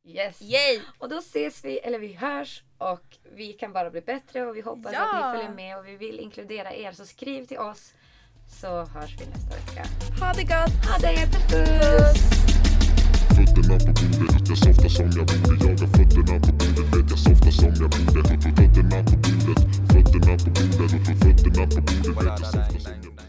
[0.08, 0.41] Yes!
[0.41, 0.82] Yay!
[1.00, 4.62] Och då ses vi, eller vi hörs och vi kan bara bli bättre och vi
[4.62, 5.00] hoppas ja.
[5.00, 6.91] att ni följer med och vi vill inkludera er.
[6.91, 7.94] Så skriv till oss
[8.62, 9.86] så hörs vi nästa vecka.
[10.20, 10.86] Ha det gott!
[10.88, 11.28] Ha det!
[11.50, 12.46] Puss!
[13.36, 17.52] Fötterna på bordet, jag softar som jag borde Jagar fötterna på bordet, vet jag softar
[17.52, 18.24] som jag borde
[18.58, 19.60] Fötterna på bordet,
[19.91, 20.91] fötterna på bordet
[21.24, 23.26] Fötterna på bordet, vet jag softar som jag borde